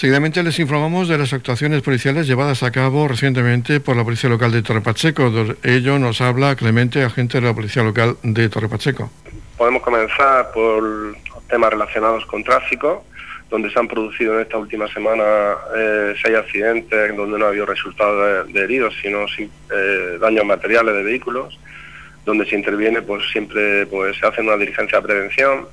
Seguidamente 0.00 0.42
les 0.42 0.58
informamos 0.58 1.08
de 1.08 1.18
las 1.18 1.34
actuaciones 1.34 1.82
policiales 1.82 2.26
llevadas 2.26 2.62
a 2.62 2.70
cabo 2.70 3.06
recientemente 3.06 3.80
por 3.80 3.98
la 3.98 4.02
Policía 4.02 4.30
Local 4.30 4.50
de 4.50 4.62
Torre 4.62 4.80
Pacheco. 4.80 5.30
De 5.30 5.54
ello 5.62 5.98
nos 5.98 6.22
habla 6.22 6.56
Clemente, 6.56 7.02
agente 7.02 7.38
de 7.38 7.46
la 7.46 7.52
Policía 7.52 7.82
Local 7.82 8.16
de 8.22 8.48
Torre 8.48 8.70
Pacheco. 8.70 9.10
Podemos 9.58 9.82
comenzar 9.82 10.52
por 10.52 11.14
temas 11.50 11.68
relacionados 11.68 12.24
con 12.24 12.42
tráfico, 12.42 13.04
donde 13.50 13.70
se 13.70 13.78
han 13.78 13.88
producido 13.88 14.36
en 14.36 14.40
esta 14.40 14.56
última 14.56 14.88
semana 14.88 15.22
eh, 15.76 16.14
seis 16.22 16.34
accidentes 16.34 17.14
donde 17.14 17.38
no 17.38 17.44
ha 17.44 17.48
habido 17.48 17.66
resultados 17.66 18.50
de, 18.50 18.58
heridos, 18.58 18.94
sino 19.02 19.26
eh, 19.38 20.16
daños 20.18 20.46
materiales 20.46 20.94
de 20.94 21.02
vehículos, 21.02 21.60
donde 22.24 22.46
se 22.46 22.56
interviene, 22.56 23.02
pues 23.02 23.28
siempre 23.30 23.84
pues, 23.84 24.16
se 24.16 24.26
hace 24.26 24.40
una 24.40 24.56
diligencia 24.56 24.98
de 24.98 25.06
prevención 25.06 25.66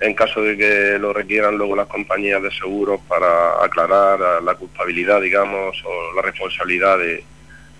en 0.00 0.14
caso 0.14 0.42
de 0.42 0.56
que 0.56 0.98
lo 0.98 1.12
requieran 1.12 1.56
luego 1.56 1.74
las 1.74 1.88
compañías 1.88 2.42
de 2.42 2.50
seguros 2.52 3.00
para 3.08 3.64
aclarar 3.64 4.42
la 4.42 4.54
culpabilidad, 4.54 5.20
digamos, 5.20 5.82
o 5.84 6.14
la 6.14 6.22
responsabilidad 6.22 6.98
de, 6.98 7.24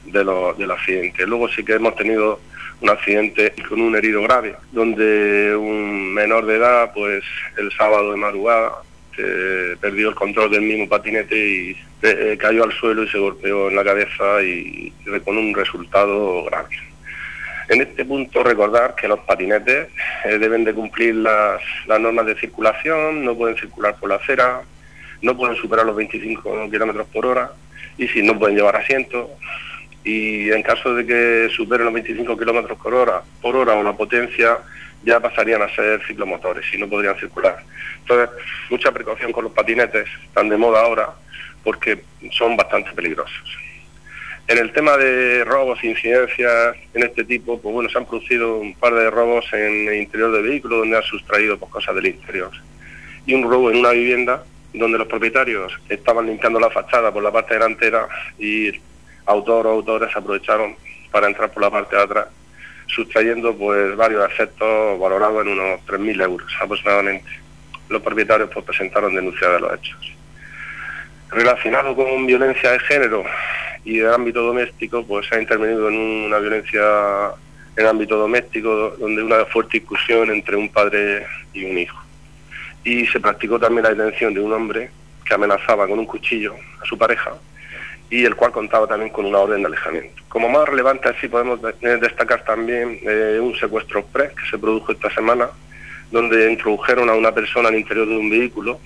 del 0.05 0.71
accidente. 0.71 1.27
Luego 1.27 1.49
sí 1.49 1.65
que 1.65 1.75
hemos 1.75 1.95
tenido 1.97 2.41
un 2.81 2.91
accidente 2.91 3.53
con 3.69 3.81
un 3.81 3.97
herido 3.97 4.23
grave, 4.23 4.55
donde 4.73 5.55
un 5.57 6.13
menor 6.13 6.47
de 6.47 6.57
edad, 6.57 6.93
pues 6.95 7.23
el 7.57 7.71
sábado 7.73 8.13
de 8.13 8.17
madrugada, 8.17 8.73
perdió 9.81 10.11
el 10.11 10.15
control 10.15 10.51
del 10.51 10.63
mismo 10.63 10.89
patinete 10.89 11.37
y 11.37 11.77
eh, 12.03 12.37
cayó 12.39 12.63
al 12.63 12.73
suelo 12.73 13.03
y 13.03 13.09
se 13.09 13.19
golpeó 13.19 13.69
en 13.69 13.75
la 13.75 13.83
cabeza 13.83 14.41
y 14.43 14.93
con 15.25 15.37
un 15.37 15.53
resultado 15.55 16.45
grave. 16.45 16.69
En 17.69 17.83
este 17.83 18.05
punto 18.07 18.43
recordar 18.43 18.95
que 18.95 19.07
los 19.07 19.21
patinetes 19.21 19.89
eh, 20.25 20.39
deben 20.39 20.65
de 20.65 20.73
cumplir 20.73 21.15
las, 21.17 21.61
normas 21.87 22.25
de 22.25 22.35
circulación, 22.37 23.25
no 23.25 23.37
pueden 23.37 23.57
circular 23.57 23.95
por 23.97 24.09
la 24.09 24.17
acera, 24.17 24.63
no 25.21 25.37
pueden 25.37 25.55
superar 25.57 25.85
los 25.85 25.95
25 25.95 26.71
kilómetros 26.71 27.07
por 27.09 27.27
hora 27.27 27.53
y 27.99 28.09
si 28.09 28.23
no 28.23 28.39
pueden 28.39 28.57
llevar 28.57 28.77
asiento. 28.77 29.31
Y 30.03 30.51
en 30.51 30.63
caso 30.63 30.95
de 30.95 31.05
que 31.05 31.51
superen 31.55 31.85
los 31.85 31.95
25 31.95 32.39
kilómetros 32.39 32.79
por 32.79 32.95
hora, 32.95 33.23
por 33.43 33.55
hora 33.55 33.75
o 33.75 33.83
la 33.83 33.93
potencia, 33.93 34.59
ya 35.05 35.21
pasarían 35.21 35.61
a 35.61 35.75
ser 35.75 36.01
ciclomotores 36.07 36.65
y 36.73 36.79
no 36.79 36.89
podrían 36.89 37.19
circular. 37.19 37.63
Entonces, 38.01 38.31
mucha 38.71 38.91
precaución 38.93 39.31
con 39.31 39.45
los 39.45 39.53
patinetes, 39.53 40.09
están 40.25 40.49
de 40.49 40.57
moda 40.57 40.81
ahora, 40.81 41.11
porque 41.63 42.03
son 42.33 42.57
bastante 42.57 42.93
peligrosos. 42.93 43.68
En 44.49 44.57
el 44.57 44.73
tema 44.73 44.97
de 44.97 45.45
robos, 45.45 45.85
incidencias 45.85 46.75
en 46.95 47.03
este 47.03 47.23
tipo, 47.23 47.61
pues 47.61 47.71
bueno, 47.71 47.91
se 47.91 47.99
han 47.99 48.07
producido 48.07 48.57
un 48.57 48.75
par 48.75 48.95
de 48.95 49.11
robos 49.11 49.45
en 49.53 49.89
el 49.89 49.97
interior 49.97 50.33
del 50.33 50.45
vehículo 50.45 50.79
donde 50.79 50.97
han 50.97 51.03
sustraído 51.03 51.59
pues, 51.59 51.71
cosas 51.71 51.95
del 51.95 52.07
interior. 52.07 52.51
Y 53.27 53.35
un 53.35 53.43
robo 53.43 53.71
en 53.71 53.77
una 53.77 53.91
vivienda 53.91 54.43
donde 54.73 54.97
los 54.97 55.07
propietarios 55.07 55.79
estaban 55.91 56.25
limpiando 56.25 56.59
la 56.59 56.71
fachada 56.71 57.13
por 57.13 57.23
la 57.23 57.31
parte 57.31 57.55
delantera 57.55 58.09
y 58.39 58.73
autor 59.27 59.67
o 59.67 59.71
autores 59.71 60.17
aprovecharon 60.17 60.77
para 61.11 61.27
entrar 61.27 61.53
por 61.53 61.63
la 61.63 61.71
parte 61.71 61.97
de 61.97 62.03
atrás, 62.03 62.29
sustrayendo 62.87 63.55
pues 63.55 63.95
varios 63.97 64.31
efectos 64.31 64.99
valorados 64.99 65.45
en 65.45 65.53
unos 65.53 65.81
3.000 65.87 66.23
euros 66.23 66.51
aproximadamente. 66.59 67.29
Los 67.91 68.01
propietarios 68.01 68.49
pues 68.55 68.65
presentaron 68.65 69.15
denuncia 69.15 69.47
de 69.51 69.61
los 69.61 69.75
hechos. 69.75 70.18
Relacionado 71.31 71.95
con 71.95 72.27
violencia 72.27 72.73
de 72.73 72.79
género, 72.81 73.25
y 73.85 74.01
el 74.01 74.13
ámbito 74.13 74.43
doméstico 74.43 75.05
pues 75.05 75.27
se 75.27 75.37
ha 75.37 75.41
intervenido 75.41 75.89
en 75.89 75.97
una 76.27 76.39
violencia 76.39 76.83
en 77.77 77.87
ámbito 77.87 78.17
doméstico 78.17 78.97
donde 78.99 79.23
una 79.23 79.45
fuerte 79.47 79.79
discusión 79.79 80.31
entre 80.31 80.57
un 80.57 80.69
padre 80.69 81.27
y 81.55 81.65
un 81.65 81.79
hijo. 81.79 81.99
Y 82.85 83.07
se 83.07 83.21
practicó 83.21 83.59
también 83.59 83.85
la 83.85 83.95
detención 83.95 84.35
de 84.35 84.41
un 84.41 84.53
hombre 84.53 84.91
que 85.25 85.35
amenazaba 85.35 85.87
con 85.87 85.99
un 85.99 86.07
cuchillo 86.07 86.55
a 86.83 86.85
su 86.85 86.99
pareja 86.99 87.33
y 88.11 88.25
el 88.25 88.35
cual 88.35 88.53
contaba 88.53 88.87
también 88.87 89.11
con 89.11 89.27
una 89.27 89.39
orden 89.39 89.63
de 89.63 89.69
alejamiento. 89.69 90.23
Como 90.29 90.49
más 90.49 90.69
relevante 90.69 91.09
así 91.09 91.29
podemos 91.29 91.61
destacar 91.63 92.45
también 92.45 92.99
eh, 93.03 93.39
un 93.41 93.55
secuestro 93.57 94.01
express 94.01 94.33
que 94.33 94.51
se 94.51 94.59
produjo 94.59 94.93
esta 94.93 95.11
semana 95.11 95.49
donde 96.11 96.51
introdujeron 96.51 97.09
a 97.09 97.15
una 97.15 97.33
persona 97.33 97.69
al 97.69 97.77
interior 97.77 98.09
de 98.09 98.17
un 98.17 98.31
vehículo, 98.31 98.81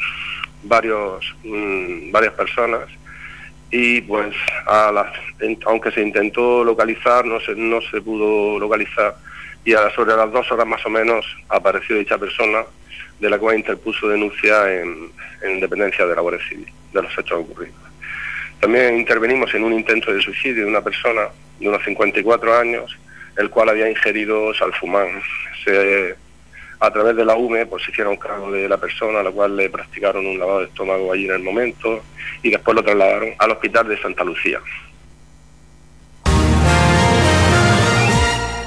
varios, 0.63 1.35
mm, 1.45 2.11
varias 2.11 2.35
personas, 2.35 2.89
y 3.71 4.03
pues 4.03 4.35
aunque 5.65 5.91
se 5.93 6.03
intentó 6.03 6.63
localizar, 6.63 7.25
no 7.25 7.41
se, 7.41 7.55
no 7.55 7.81
se 7.81 8.01
pudo 8.01 8.59
localizar, 8.59 9.17
y 9.65 9.73
a 9.73 9.91
sobre 9.91 10.15
las 10.15 10.31
dos 10.31 10.51
horas 10.53 10.67
más 10.67 10.85
o 10.85 10.91
menos 10.91 11.25
apareció 11.49 11.97
dicha 11.97 12.19
persona, 12.19 12.65
de 13.19 13.31
la 13.31 13.39
cual 13.39 13.57
interpuso 13.57 14.09
denuncia 14.09 14.73
en, 14.73 15.11
en 15.43 15.61
dependencia 15.61 16.07
de 16.07 16.15
la 16.15 16.21
Guardia 16.21 16.47
Civil, 16.49 16.67
de 16.93 17.03
los 17.03 17.13
hechos 17.13 17.41
ocurridos. 17.41 17.77
También 18.61 18.99
intervenimos 18.99 19.53
en 19.55 19.65
un 19.65 19.73
intento 19.73 20.13
de 20.13 20.21
suicidio 20.21 20.65
de 20.65 20.71
una 20.71 20.83
persona 20.83 21.23
de 21.59 21.69
unos 21.69 21.83
54 21.85 22.59
años, 22.59 22.97
el 23.37 23.51
cual 23.51 23.71
había 23.71 23.89
ingerido 23.89 24.53
salfumán. 24.55 25.23
Se, 25.65 26.15
a 26.83 26.91
través 26.91 27.15
de 27.15 27.25
la 27.25 27.37
UME 27.37 27.65
pues, 27.67 27.85
se 27.85 27.93
hicieron 27.93 28.17
cargo 28.17 28.51
de 28.51 28.69
la 28.69 28.77
persona, 28.77 29.21
a 29.21 29.23
la 29.23 29.31
cual 29.31 29.57
le 29.57 29.71
practicaron 29.71 30.27
un 30.27 30.37
lavado 30.37 30.59
de 30.61 30.65
estómago 30.67 31.13
allí 31.13 31.27
en 31.27 31.37
el 31.37 31.43
momento 31.43 32.03
y 32.43 32.51
después 32.51 32.75
lo 32.75 32.83
trasladaron 32.83 33.31
al 33.39 33.53
hospital 33.53 33.89
de 33.89 34.03
Santa 34.03 34.25
Lucía. 34.25 34.59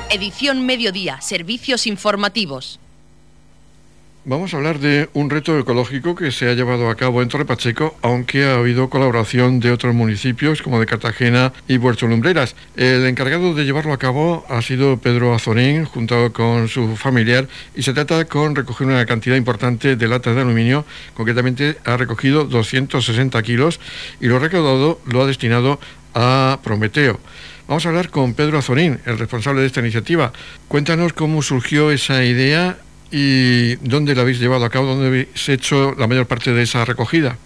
Edición 0.09 0.65
Mediodía, 0.65 1.19
Servicios 1.19 1.87
Informativos. 1.87 2.79
Vamos 4.27 4.55
a 4.55 4.57
hablar 4.57 4.79
de 4.79 5.07
un 5.13 5.29
reto 5.29 5.59
ecológico 5.59 6.15
que 6.15 6.31
se 6.31 6.49
ha 6.49 6.55
llevado 6.55 6.89
a 6.89 6.95
cabo 6.95 7.21
en 7.21 7.29
Torre 7.29 7.45
Pacheco, 7.45 7.95
aunque 8.01 8.43
ha 8.43 8.55
habido 8.55 8.89
colaboración 8.89 9.59
de 9.59 9.69
otros 9.69 9.93
municipios 9.93 10.63
como 10.63 10.79
de 10.79 10.87
Cartagena 10.87 11.53
y 11.67 11.77
Puerto 11.77 12.07
Lumbreras. 12.07 12.55
El 12.75 13.05
encargado 13.05 13.53
de 13.53 13.65
llevarlo 13.65 13.93
a 13.93 13.99
cabo 13.99 14.43
ha 14.49 14.63
sido 14.63 14.97
Pedro 14.97 15.35
Azorín, 15.35 15.85
junto 15.85 16.33
con 16.33 16.67
su 16.69 16.95
familiar, 16.95 17.47
y 17.75 17.83
se 17.83 17.93
trata 17.93 18.25
con 18.25 18.55
recoger 18.55 18.87
una 18.87 19.05
cantidad 19.05 19.35
importante 19.35 19.95
de 19.95 20.07
latas 20.07 20.33
de 20.33 20.41
aluminio, 20.41 20.85
concretamente 21.13 21.77
ha 21.85 21.95
recogido 21.95 22.45
260 22.45 23.43
kilos 23.43 23.79
y 24.19 24.25
lo 24.25 24.39
recaudado 24.39 24.99
lo 25.05 25.21
ha 25.21 25.27
destinado 25.27 25.79
a 26.15 26.57
Prometeo. 26.63 27.19
Vamos 27.67 27.85
a 27.85 27.89
hablar 27.89 28.09
con 28.09 28.33
Pedro 28.33 28.57
Azorín, 28.57 28.99
el 29.05 29.19
responsable 29.19 29.61
de 29.61 29.67
esta 29.67 29.81
iniciativa. 29.81 30.33
Cuéntanos 30.67 31.13
cómo 31.13 31.43
surgió 31.43 31.91
esa 31.91 32.23
idea 32.23 32.77
¿Y 33.17 33.77
dónde 33.77 34.13
la 34.13 34.23
habéis 34.23 34.41
llevado 34.41 34.65
a 34.65 34.69
cabo? 34.69 34.87
¿Dónde 34.87 35.07
habéis 35.07 35.47
hecho 35.47 35.95
la 35.97 36.05
mayor 36.05 36.25
parte 36.25 36.51
de 36.51 36.63
esa 36.63 36.83
recogida? 36.83 37.37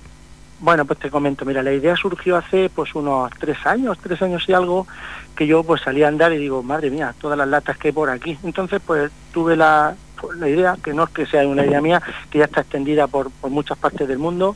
Bueno, 0.62 0.84
pues 0.84 0.98
te 0.98 1.12
comento, 1.12 1.46
mira, 1.46 1.62
la 1.62 1.72
idea 1.72 1.96
surgió 1.96 2.38
hace 2.38 2.72
pues 2.74 2.96
unos 2.96 3.30
tres 3.38 3.64
años, 3.68 4.00
tres 4.02 4.20
años 4.24 4.44
y 4.48 4.54
algo, 4.54 4.88
que 5.36 5.46
yo 5.46 5.64
pues 5.64 5.82
salí 5.82 6.02
a 6.02 6.08
andar 6.08 6.34
y 6.34 6.40
digo, 6.40 6.64
madre 6.64 6.90
mía, 6.90 7.14
todas 7.22 7.38
las 7.38 7.48
latas 7.48 7.78
que 7.78 7.90
hay 7.90 7.92
por 7.92 8.10
aquí. 8.10 8.36
Entonces 8.44 8.82
pues 8.84 9.12
tuve 9.32 9.56
la, 9.56 9.94
pues, 10.20 10.40
idea, 10.40 10.76
que 10.84 10.92
no 10.92 11.04
es 11.04 11.12
que 11.12 11.28
sea 11.28 11.48
una 11.48 11.64
idea 11.64 11.82
mía, 11.82 12.02
que 12.32 12.40
ya 12.40 12.46
está 12.46 12.62
extendida 12.62 13.06
por, 13.06 13.30
muchas 13.48 13.78
partes 13.78 14.08
del 14.08 14.18
mundo, 14.18 14.56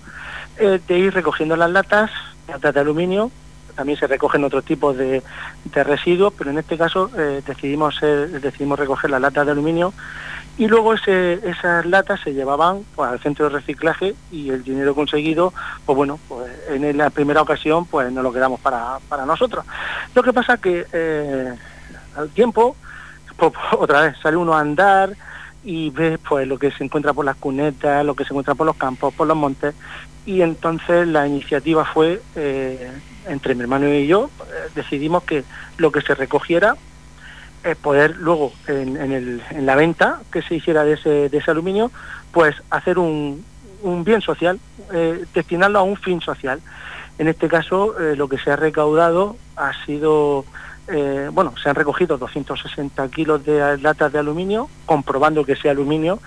eh, 0.58 0.80
de 0.88 0.98
ir 0.98 1.14
recogiendo 1.14 1.56
las 1.56 1.70
latas, 1.70 2.10
latas 2.48 2.74
de 2.74 2.80
aluminio, 2.80 3.30
también 3.76 4.00
se 4.00 4.08
recogen 4.08 4.44
otros 4.44 4.66
tipos 4.66 4.98
de, 4.98 5.22
residuos, 5.76 6.34
pero 6.36 6.50
en 6.50 6.58
este 6.58 6.76
caso 6.76 7.12
eh, 7.16 7.44
decidimos, 7.46 8.02
decidimos 8.02 8.80
recoger 8.80 9.12
las 9.12 9.22
latas 9.22 9.46
de 9.46 9.52
aluminio 9.52 9.94
y 10.58 10.68
luego 10.68 10.94
esas 10.94 11.86
latas 11.86 12.20
se 12.22 12.34
llevaban 12.34 12.86
pues, 12.96 13.10
al 13.10 13.20
centro 13.20 13.46
de 13.46 13.56
reciclaje 13.58 14.16
y 14.32 14.50
el 14.50 14.64
dinero 14.64 14.94
conseguido, 14.94 15.52
pues 15.86 15.96
bueno, 15.96 16.20
pues 16.28 16.52
en 16.70 16.98
la 16.98 17.10
primera 17.10 17.42
ocasión 17.42 17.86
pues 17.86 18.12
no 18.12 18.22
lo 18.22 18.32
quedamos 18.32 18.60
para, 18.60 19.00
nosotros. 19.26 19.66
Lo 20.14 20.22
que 20.22 20.32
pasa 20.32 20.58
que 20.58 20.86
eh, 20.94 21.54
al 22.16 22.30
tiempo, 22.30 22.76
pues, 23.36 23.52
otra 23.80 24.02
vez 24.02 24.18
sale 24.22 24.38
uno 24.38 24.54
a 24.54 24.60
andar 24.60 25.16
y 25.64 25.90
ve 25.90 26.20
pues 26.20 26.48
lo 26.48 26.60
que 26.60 26.72
se 26.72 26.84
encuentra 26.84 27.14
por 27.14 27.26
las 27.26 27.38
cunetas, 27.38 28.06
lo 28.06 28.16
que 28.16 28.24
se 28.24 28.30
encuentra 28.30 28.54
por 28.54 28.68
los 28.68 28.76
campos, 28.76 29.14
por 29.14 29.28
los 29.28 29.38
montes, 29.38 29.74
y 30.26 30.42
entonces 30.42 31.08
la 31.08 31.28
iniciativa 31.28 31.84
fue, 31.84 32.22
eh, 32.36 32.92
entre 33.28 33.56
mi 33.56 33.62
hermano 33.62 33.92
y 33.92 34.06
yo, 34.06 34.30
eh, 34.42 34.70
decidimos 34.76 35.24
que 35.24 35.44
lo 35.78 35.92
que 35.92 36.02
se 36.02 36.14
recogiera 36.14 36.76
poder 37.82 38.18
luego 38.18 38.52
en, 38.68 39.42
la 39.66 39.76
venta 39.76 40.20
que 40.32 40.42
se 40.42 40.56
hiciera 40.56 40.84
de 40.84 40.94
ese, 40.94 41.52
aluminio, 41.52 41.92
pues 42.32 42.56
hacer 42.70 43.00
un, 43.00 43.44
bien 44.04 44.22
social, 44.22 44.60
eh, 44.92 45.24
destinarlo 45.34 45.80
a 45.80 45.84
un 45.84 45.96
fin 45.96 46.20
social. 46.20 46.60
En 47.18 47.28
este 47.28 47.48
caso, 47.48 48.00
eh, 48.00 48.16
lo 48.16 48.28
que 48.28 48.38
se 48.38 48.52
ha 48.52 48.56
recaudado 48.56 49.38
ha 49.56 49.72
sido, 49.86 50.46
eh, 50.88 51.30
bueno, 51.32 51.54
se 51.62 51.70
han 51.70 51.76
recogido 51.76 52.18
260 52.18 53.08
kilos 53.10 53.46
de 53.46 53.78
latas 53.78 54.12
de 54.12 54.20
aluminio, 54.20 54.68
comprobando 54.86 55.46
que 55.46 55.54
ese 55.54 55.70
aluminio 55.70 56.20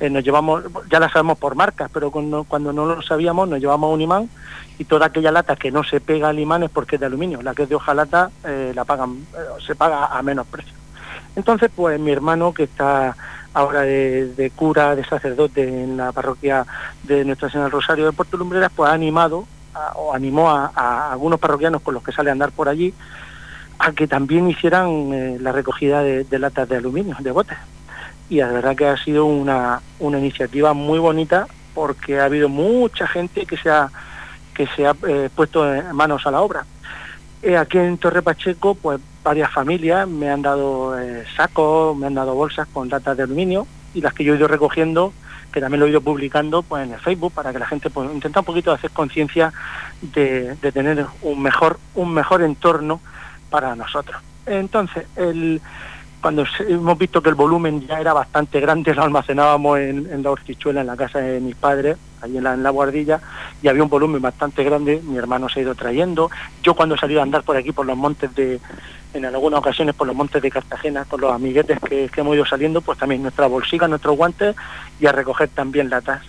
nos 0.00 0.22
llevamos, 0.22 0.62
ya 0.88 1.00
la 1.00 1.08
sabemos 1.08 1.38
por 1.38 1.56
marcas, 1.56 1.90
pero 1.92 2.12
cuando, 2.12 2.44
cuando 2.44 2.72
no 2.72 2.86
lo 2.86 3.02
sabíamos 3.02 3.48
nos 3.48 3.58
llevamos 3.58 3.92
un 3.92 4.00
imán 4.00 4.30
y 4.78 4.84
toda 4.84 5.06
aquella 5.06 5.32
lata 5.32 5.56
que 5.56 5.72
no 5.72 5.82
se 5.82 6.00
pega 6.00 6.28
al 6.28 6.38
imán 6.38 6.62
es 6.62 6.70
porque 6.70 6.94
es 6.94 7.00
de 7.00 7.06
aluminio, 7.06 7.42
la 7.42 7.52
que 7.52 7.64
es 7.64 7.68
de 7.68 7.74
hojalata 7.74 8.30
la 8.44 8.84
pagan, 8.84 9.26
se 9.58 9.74
paga 9.74 10.06
a 10.06 10.22
menos 10.22 10.46
precio. 10.46 10.77
Entonces, 11.38 11.70
pues 11.74 12.00
mi 12.00 12.10
hermano, 12.10 12.52
que 12.52 12.64
está 12.64 13.14
ahora 13.54 13.82
de, 13.82 14.52
cura, 14.56 14.96
de 14.96 15.04
sacerdote 15.04 15.84
en 15.84 15.96
la 15.96 16.10
parroquia 16.10 16.66
de 17.04 17.24
Nuestra 17.24 17.48
Señora 17.48 17.66
del 17.66 17.72
Rosario 17.72 18.06
de 18.06 18.12
Puerto 18.12 18.36
Lumbreras, 18.36 18.72
pues 18.74 18.90
ha 18.90 18.92
animado 18.92 19.46
o 19.94 20.12
animó 20.12 20.50
a, 20.50 21.12
algunos 21.12 21.38
parroquianos 21.38 21.80
con 21.82 21.94
los 21.94 22.02
que 22.02 22.10
sale 22.10 22.30
a 22.30 22.32
andar 22.32 22.50
por 22.50 22.68
allí 22.68 22.92
a 23.78 23.92
que 23.92 24.08
también 24.08 24.50
hicieran 24.50 25.12
eh, 25.12 25.38
la 25.40 25.52
recogida 25.52 26.02
de, 26.02 26.26
latas 26.40 26.68
de 26.68 26.76
aluminio, 26.76 27.14
de 27.20 27.30
botes. 27.30 27.58
Y 28.28 28.38
la 28.38 28.48
verdad 28.48 28.74
que 28.74 28.88
ha 28.88 28.96
sido 28.96 29.24
una, 29.26 29.80
iniciativa 30.00 30.72
muy 30.72 30.98
bonita 30.98 31.46
porque 31.72 32.18
ha 32.18 32.24
habido 32.24 32.48
mucha 32.48 33.06
gente 33.06 33.46
que 33.46 33.56
se 33.56 33.70
ha, 33.70 33.88
que 34.54 34.66
se 34.74 34.88
ha 34.88 34.96
eh, 35.06 35.30
puesto 35.32 35.64
manos 35.92 36.26
a 36.26 36.32
la 36.32 36.40
obra. 36.40 36.66
Eh, 37.42 37.56
aquí 37.56 37.78
en 37.78 37.98
Torre 37.98 38.22
Pacheco, 38.22 38.74
pues 38.74 39.00
varias 39.22 39.52
familias 39.52 40.08
me 40.08 40.28
han 40.28 40.42
dado 40.42 40.98
eh, 40.98 41.24
sacos, 41.36 41.96
me 41.96 42.06
han 42.06 42.14
dado 42.14 42.34
bolsas 42.34 42.66
con 42.72 42.88
latas 42.88 43.16
de 43.16 43.22
aluminio 43.22 43.66
y 43.94 44.00
las 44.00 44.12
que 44.12 44.24
yo 44.24 44.34
he 44.34 44.36
ido 44.36 44.48
recogiendo, 44.48 45.12
que 45.52 45.60
también 45.60 45.80
lo 45.80 45.86
he 45.86 45.90
ido 45.90 46.00
publicando 46.00 46.62
pues 46.62 46.84
en 46.84 46.94
el 46.94 47.00
Facebook 47.00 47.32
para 47.32 47.52
que 47.52 47.58
la 47.60 47.66
gente 47.66 47.90
pues 47.90 48.12
intenta 48.12 48.40
un 48.40 48.46
poquito 48.46 48.72
hacer 48.72 48.90
conciencia 48.90 49.52
de, 50.02 50.56
de, 50.56 50.72
tener 50.72 51.06
un 51.22 51.40
mejor, 51.40 51.78
un 51.94 52.12
mejor 52.12 52.42
entorno 52.42 53.00
para 53.50 53.76
nosotros. 53.76 54.20
Entonces, 54.44 55.06
el, 55.16 55.60
cuando 56.20 56.44
hemos 56.68 56.98
visto 56.98 57.22
que 57.22 57.28
el 57.28 57.34
volumen 57.34 57.86
ya 57.86 58.00
era 58.00 58.12
bastante 58.12 58.60
grande, 58.60 58.94
lo 58.96 59.02
almacenábamos 59.02 59.78
en, 59.78 60.22
la 60.22 60.30
hortichuela, 60.30 60.80
en 60.80 60.86
la 60.86 60.96
casa 60.96 61.20
de 61.20 61.40
mis 61.40 61.54
padres, 61.54 61.96
allí 62.20 62.38
en 62.38 62.62
la, 62.62 62.70
guardilla, 62.70 63.20
y 63.62 63.68
había 63.68 63.82
un 63.82 63.88
volumen 63.88 64.20
bastante 64.20 64.64
grande, 64.64 65.00
mi 65.04 65.16
hermano 65.16 65.48
se 65.48 65.60
ha 65.60 65.62
ido 65.62 65.74
trayendo, 65.74 66.30
yo 66.62 66.74
cuando 66.74 66.94
he 66.94 66.98
salido 66.98 67.20
a 67.20 67.22
andar 67.22 67.42
por 67.42 67.56
aquí, 67.56 67.72
por 67.72 67.86
los 67.86 67.96
montes 67.96 68.34
de, 68.34 68.60
en 69.14 69.24
algunas 69.24 69.60
ocasiones 69.60 69.94
por 69.94 70.06
los 70.06 70.16
montes 70.16 70.42
de 70.42 70.50
Cartagena, 70.50 71.04
con 71.04 71.20
los 71.20 71.32
amiguetes 71.32 71.78
que, 71.80 72.10
hemos 72.16 72.34
ido 72.34 72.44
saliendo, 72.44 72.80
pues 72.80 72.98
también 72.98 73.22
nuestra 73.22 73.46
bolsica, 73.46 73.88
nuestros 73.88 74.16
guantes, 74.16 74.56
y 75.00 75.06
a 75.06 75.12
recoger 75.12 75.48
también 75.48 75.90
latas. 75.90 76.22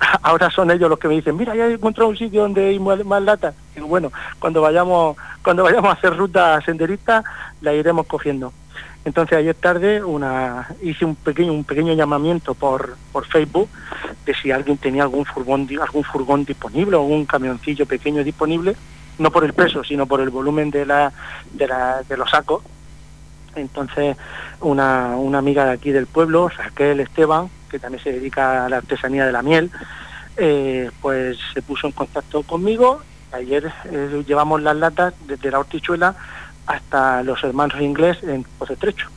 Ahora 0.22 0.50
son 0.50 0.70
ellos 0.70 0.88
los 0.88 0.98
que 0.98 1.08
me 1.08 1.14
dicen, 1.14 1.36
mira, 1.36 1.54
ya 1.54 1.66
he 1.66 1.74
encontrado 1.74 2.10
un 2.10 2.16
sitio 2.16 2.42
donde 2.42 2.68
hay 2.68 2.78
más, 2.78 3.22
latas. 3.22 3.54
Y 3.76 3.80
bueno, 3.80 4.12
cuando 4.38 4.60
vayamos, 4.60 5.16
cuando 5.42 5.64
vayamos 5.64 5.90
a 5.90 5.92
hacer 5.92 6.16
ruta 6.16 6.60
senderista, 6.62 7.22
la 7.60 7.74
iremos 7.74 8.06
cogiendo. 8.06 8.52
Entonces 9.04 9.36
ayer 9.36 9.54
tarde 9.54 10.02
hice 10.82 11.04
un 11.04 11.14
pequeño, 11.14 11.92
llamamiento 11.92 12.54
por, 12.54 12.96
Facebook 13.30 13.68
de 14.24 14.34
si 14.34 14.50
alguien 14.50 14.78
tenía 14.78 15.02
algún 15.02 15.24
furgón, 15.26 15.66
disponible 16.44 16.96
o 16.96 17.02
algún 17.02 17.26
camioncillo 17.26 17.84
pequeño 17.84 18.24
disponible, 18.24 18.74
no 19.18 19.30
por 19.30 19.44
el 19.44 19.52
peso, 19.52 19.84
sino 19.84 20.06
por 20.06 20.20
el 20.20 20.30
volumen 20.30 20.70
de, 20.70 20.86
los 20.86 22.30
sacos. 22.30 22.62
Entonces 23.54 24.16
una, 24.60 25.16
una 25.16 25.38
amiga 25.38 25.66
de 25.66 25.72
aquí 25.72 25.92
del 25.92 26.06
pueblo, 26.06 26.48
Raquel 26.48 27.00
Esteban, 27.00 27.50
que 27.70 27.78
también 27.78 28.02
se 28.02 28.12
dedica 28.12 28.64
a 28.64 28.68
la 28.68 28.78
artesanía 28.78 29.26
de 29.26 29.32
la 29.32 29.42
miel, 29.42 29.70
eh, 30.36 30.90
pues 31.00 31.38
se 31.52 31.60
puso 31.60 31.86
en 31.86 31.92
contacto 31.92 32.42
conmigo. 32.42 33.02
Ayer 33.32 33.72
eh, 33.90 34.24
llevamos 34.26 34.62
las 34.62 34.76
latas 34.76 35.14
desde 35.26 35.50
la 35.50 35.58
hortichuela 35.58 36.16
hasta 36.66 37.22
los 37.22 37.42
hermanos 37.44 37.80
inglés 37.80 38.18
en 38.22 38.44
Estrecho. 38.68 39.08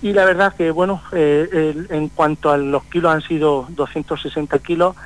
Y 0.00 0.12
la 0.12 0.24
verdad 0.24 0.54
que, 0.54 0.70
bueno, 0.70 1.00
eh, 1.12 1.86
en 1.90 2.08
cuanto 2.08 2.50
a 2.50 2.56
los 2.56 2.82
kilos 2.84 3.12
han 3.12 3.22
sido 3.22 3.66
260 3.70 4.58
kilos, 4.58 4.96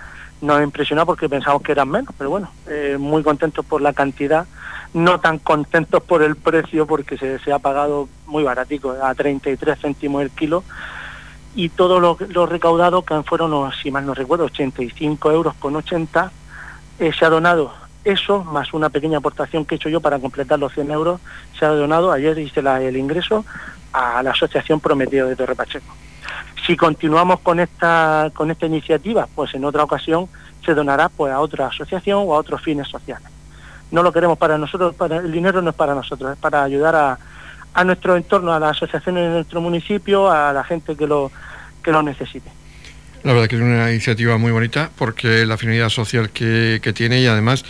nos 0.40 0.59
ha 0.59 0.62
impresionado 0.62 1.07
porque 1.07 1.29
pensamos 1.29 1.62
que 1.62 1.73
eran 1.73 1.88
menos, 1.88 2.14
pero 2.16 2.31
bueno, 2.31 2.51
eh, 2.66 2.97
muy 2.99 3.23
contentos 3.23 3.64
por 3.64 3.81
la 3.81 3.92
cantidad, 3.92 4.47
no 4.95 5.21
tan 5.21 5.38
contentos 5.38 6.03
por 6.03 6.23
el 6.23 6.37
precio 6.37 6.87
porque 6.87 7.19
se, 7.19 7.53
ha 7.53 7.59
pagado 7.59 8.09
muy 8.27 8.42
baratico, 8.42 8.97
a 9.03 9.14
33 9.14 9.79
céntimos 9.79 10.23
el 10.23 10.31
kilo, 10.31 10.64
y 11.55 11.71
todo 11.71 12.01
lo, 12.01 12.19
lo 12.29 12.47
recaudado, 12.47 13.03
que 13.03 13.23
fueron, 13.23 13.71
si 13.73 13.90
mal 13.90 14.05
no 14.05 14.14
recuerdo, 14.14 14.45
85 14.45 15.33
euros 15.33 15.55
con 15.55 15.75
80, 15.77 16.31
eh, 16.99 17.12
se 17.19 17.25
ha 17.25 17.31
donado 17.31 17.73
eso, 18.07 18.45
más 18.45 18.73
una 18.73 18.88
pequeña 18.88 19.19
aportación 19.19 19.64
que 19.64 19.75
he 19.75 19.77
hecho 19.77 19.88
yo 19.88 20.01
para 20.01 20.19
completar 20.19 20.59
los 20.59 20.73
100 20.73 20.90
euros, 20.92 21.21
se 21.59 21.64
ha 21.64 21.71
donado, 21.71 22.12
ayer 22.12 22.38
hice 22.38 22.61
el 22.61 22.97
ingreso, 22.97 23.45
a 23.92 24.23
la 24.23 24.31
Asociación 24.31 24.79
Prometido 24.79 25.27
de 25.27 25.37
Torre 25.37 25.57
Pacheco. 25.57 25.92
Si 26.64 26.77
continuamos 26.77 27.40
con 27.40 27.59
esta, 27.61 28.31
con 28.35 28.51
esta 28.51 28.66
iniciativa, 28.66 29.29
pues 29.35 29.55
en 29.55 29.64
otra 29.64 29.83
ocasión 29.83 30.29
se 30.64 30.75
donará 30.75 31.09
pues 31.09 31.33
a 31.33 31.40
otra 31.40 31.66
asociación 31.66 32.25
o 32.27 32.35
a 32.35 32.38
otros 32.38 32.62
fines 32.62 32.88
sociales. 32.88 33.29
No 33.90 34.03
lo 34.03 34.12
queremos 34.12 34.38
para 34.38 34.57
nosotros, 34.57 34.95
para, 34.95 35.19
el 35.19 35.33
dinero 35.33 35.61
no 35.62 35.71
es 35.71 35.77
para 35.77 35.95
nosotros, 35.95 36.33
es 36.33 36.38
para 36.38 36.62
ayudar 36.62 36.95
a, 36.95 37.19
a 37.75 37.85
nuestro 37.85 38.16
entorno, 38.16 38.53
a 38.53 38.61
las 38.61 38.77
asociaciones 38.77 39.25
de 39.25 39.31
nuestro 39.31 39.61
municipio, 39.61 40.31
a 40.31 40.53
la 40.53 40.64
gente 40.64 40.97
que 40.97 41.07
lo, 41.07 41.31
que 41.83 41.92
lo 41.92 42.03
necesite. 42.03 42.51
La 43.27 43.33
verdad 43.33 43.49
que 43.49 43.57
es 43.57 43.62
una 43.62 43.91
iniciativa 43.91 44.39
muy 44.39 44.53
bonita 44.53 44.89
porque 44.97 45.45
la 45.47 45.57
finalidad 45.57 45.89
social 45.89 46.31
que, 46.31 46.81
tiene 46.95 47.21
y 47.21 47.27
además 47.27 47.65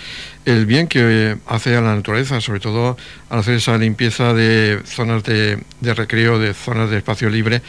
el 0.44 0.66
bien 0.66 0.86
que 0.86 1.38
hace 1.46 1.74
a 1.74 1.80
la 1.80 1.94
naturaleza, 1.94 2.42
sobre 2.42 2.60
todo 2.60 2.98
al 3.30 3.38
hacer 3.38 3.54
esa 3.54 3.78
limpieza 3.78 4.34
de 4.34 4.82
zonas 4.84 5.24
de, 5.24 5.64
de 5.80 5.94
recreo, 5.94 6.38
de 6.38 6.52
zonas 6.52 6.90
de 6.90 6.98
espacio 6.98 7.30
libre, 7.30 7.62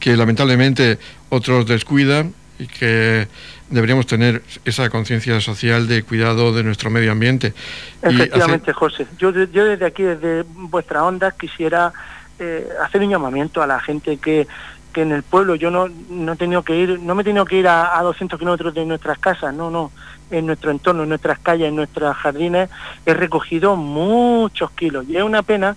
que 0.00 0.16
lamentablemente 0.16 0.98
otros 1.28 1.66
descuidan 1.66 2.32
y 2.58 2.66
que 2.66 3.28
deberíamos 3.68 4.06
tener 4.06 4.40
esa 4.64 4.88
conciencia 4.88 5.38
social 5.42 5.86
de 5.86 6.02
cuidado 6.02 6.54
de 6.54 6.62
nuestro 6.62 6.88
medio 6.88 7.12
ambiente. 7.12 7.52
Efectivamente, 8.00 8.72
José. 8.72 9.06
Yo, 9.18 9.32
yo 9.32 9.66
desde 9.66 9.84
aquí, 9.84 10.02
desde 10.02 10.44
vuestra 10.48 11.04
onda, 11.04 11.30
quisiera 11.32 11.92
eh, 12.38 12.66
hacer 12.82 13.02
un 13.02 13.10
llamamiento 13.10 13.62
a 13.62 13.66
la 13.66 13.80
gente 13.80 14.16
que 14.16 14.48
que 14.94 15.02
en 15.02 15.12
el 15.12 15.22
pueblo 15.22 15.54
yo 15.56 15.70
no, 15.70 15.88
no 16.08 16.32
he 16.32 16.36
tenido 16.36 16.62
que 16.62 16.74
ir, 16.76 17.00
no 17.00 17.14
me 17.14 17.20
he 17.20 17.24
tenido 17.24 17.44
que 17.44 17.58
ir 17.58 17.68
a, 17.68 18.00
200 18.00 18.38
kilómetros 18.38 18.72
de 18.72 18.86
nuestras 18.86 19.18
casas, 19.18 19.52
no, 19.52 19.70
no, 19.70 19.92
en 20.30 20.46
nuestro 20.46 20.70
entorno, 20.70 21.02
en 21.02 21.10
nuestras 21.10 21.38
calles, 21.38 21.68
en 21.68 21.76
nuestros 21.76 22.16
jardines, 22.16 22.70
he 23.04 23.12
recogido 23.12 23.76
muchos 23.76 24.70
kilos. 24.70 25.04
Y 25.06 25.18
es 25.18 25.22
una 25.22 25.42
pena 25.42 25.76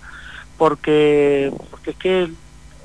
porque, 0.56 1.52
porque 1.70 1.90
es 1.90 1.96
que 1.96 2.30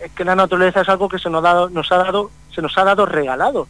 es 0.04 0.12
que 0.12 0.26
la 0.26 0.36
naturaleza 0.36 0.82
es 0.82 0.89
algo 0.89 1.08
que 1.08 1.17
se 1.17 1.30
nos 1.30 1.39
ha 1.39 1.48
dado, 1.48 1.69
nos 1.69 1.89
ha 1.93 1.98
dado, 1.98 2.30
se 2.54 2.62
nos 2.62 2.78
ha 2.78 2.84
dado 2.84 3.06
regalado 3.06 3.69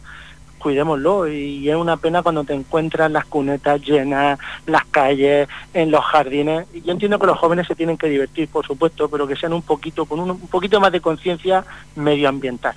cuidémoslo 0.64 1.28
y 1.28 1.68
es 1.68 1.76
una 1.76 1.98
pena 1.98 2.22
cuando 2.22 2.42
te 2.42 2.54
encuentras 2.54 3.10
las 3.10 3.26
cunetas 3.26 3.82
llenas, 3.82 4.38
las 4.66 4.86
calles, 4.86 5.46
en 5.74 5.90
los 5.90 6.02
jardines. 6.02 6.66
Yo 6.72 6.90
entiendo 6.90 7.18
que 7.18 7.26
los 7.26 7.38
jóvenes 7.38 7.66
se 7.66 7.74
tienen 7.74 7.98
que 7.98 8.08
divertir, 8.08 8.48
por 8.48 8.66
supuesto, 8.66 9.10
pero 9.10 9.26
que 9.26 9.36
sean 9.36 9.52
un 9.52 9.60
poquito, 9.60 10.06
con 10.06 10.20
un, 10.20 10.40
poquito 10.48 10.80
más 10.80 10.90
de 10.90 11.02
conciencia 11.02 11.66
medioambiental. 11.96 12.74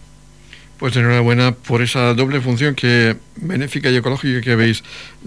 Pues 0.78 0.97
enhorabuena 0.97 1.54
por 1.54 1.82
esa 1.82 2.13
doble 2.13 2.41
función 2.41 2.76
que 2.76 3.15
benéfica 3.38 3.89
y 3.89 3.95
ecológica 3.95 4.41
que 4.41 4.52
habéis 4.52 4.84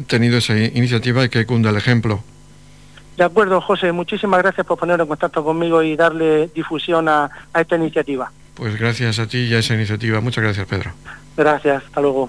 tenido 0.07 0.37
esa 0.37 0.59
iniciativa 0.59 1.25
y 1.25 1.31
que 1.31 1.47
cunda 1.47 1.71
el 1.71 1.79
ejemplo. 1.79 2.23
De 3.17 3.25
acuerdo, 3.25 3.63
José, 3.63 3.91
muchísimas 3.91 4.43
gracias 4.43 4.67
por 4.67 4.79
poner 4.79 5.01
en 5.01 5.07
contacto 5.07 5.43
conmigo 5.43 5.83
y 5.83 5.97
darle 5.97 6.49
difusión 6.49 7.09
a, 7.09 7.31
a 7.55 7.61
esta 7.63 7.77
iniciativa. 7.77 8.31
Pues 8.55 8.79
gracias 8.79 9.19
a 9.19 9.27
ti 9.27 9.39
y 9.47 9.55
a 9.55 9.61
esa 9.61 9.73
iniciativa. 9.73 10.21
Muchas 10.21 10.45
gracias, 10.45 10.67
Pedro. 10.67 10.91
Gracias, 11.39 11.85
hasta 11.87 12.03
luego. 12.03 12.29